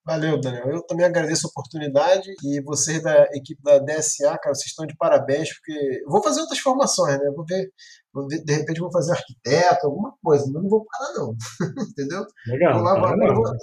Valeu, 0.03 0.41
Daniel. 0.41 0.71
Eu 0.71 0.81
também 0.88 1.05
agradeço 1.05 1.45
a 1.45 1.51
oportunidade 1.51 2.33
e 2.43 2.63
vocês 2.63 3.03
da 3.03 3.25
equipe 3.25 3.62
da 3.62 3.77
DSA, 3.77 4.36
cara, 4.39 4.55
vocês 4.55 4.65
estão 4.65 4.88
de 4.88 4.97
parabéns, 4.97 5.53
porque 5.53 6.01
eu 6.03 6.10
vou 6.10 6.23
fazer 6.23 6.41
outras 6.41 6.57
formações, 6.57 7.19
né? 7.19 7.31
Vou 7.36 7.45
ver, 7.45 7.69
vou 8.12 8.27
ver 8.27 8.43
de 8.43 8.53
repente 8.53 8.79
vou 8.79 8.91
fazer 8.91 9.12
arquiteto, 9.12 9.86
alguma 9.86 10.15
coisa, 10.23 10.45
mas 10.51 10.63
não 10.63 10.67
vou 10.67 10.83
parar, 10.83 11.13
não. 11.13 11.36
Entendeu? 11.91 12.25
Legal. 12.47 12.81
Lá, 12.81 12.97
agora, 12.97 13.31
agora, 13.31 13.57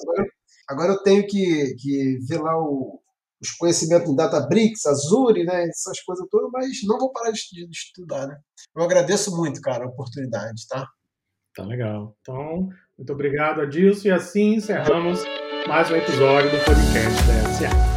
agora, 0.68 0.92
eu 0.92 1.03
tenho 1.03 1.27
que, 1.27 1.75
que 1.81 2.18
ver 2.29 2.40
lá 2.40 2.57
o, 2.57 3.01
os 3.44 3.52
conhecimentos 3.52 4.11
em 4.11 4.16
Databricks, 4.16 4.87
Azure, 4.87 5.44
né, 5.44 5.64
essas 5.68 6.00
coisas 6.00 6.26
todas, 6.30 6.50
mas 6.52 6.68
não 6.85 6.98
vou 6.98 7.12
parar 7.12 7.30
de, 7.30 7.40
de, 7.52 7.68
estudar, 7.70 8.26
né? 8.26 8.37
Eu 8.74 8.83
agradeço 8.83 9.37
muito, 9.37 9.61
cara, 9.61 9.85
a 9.85 9.88
oportunidade, 9.88 10.66
tá? 10.68 10.87
Tá 11.54 11.64
legal. 11.64 12.16
Então, 12.20 12.68
muito 12.98 13.12
obrigado, 13.12 13.61
Adilson, 13.61 14.09
e 14.09 14.12
assim 14.12 14.54
encerramos 14.54 15.22
mais 15.68 15.90
um 15.90 15.96
episódio 15.96 16.50
do 16.50 16.64
podcast 16.64 17.22
da 17.26 17.70
SA. 17.70 17.93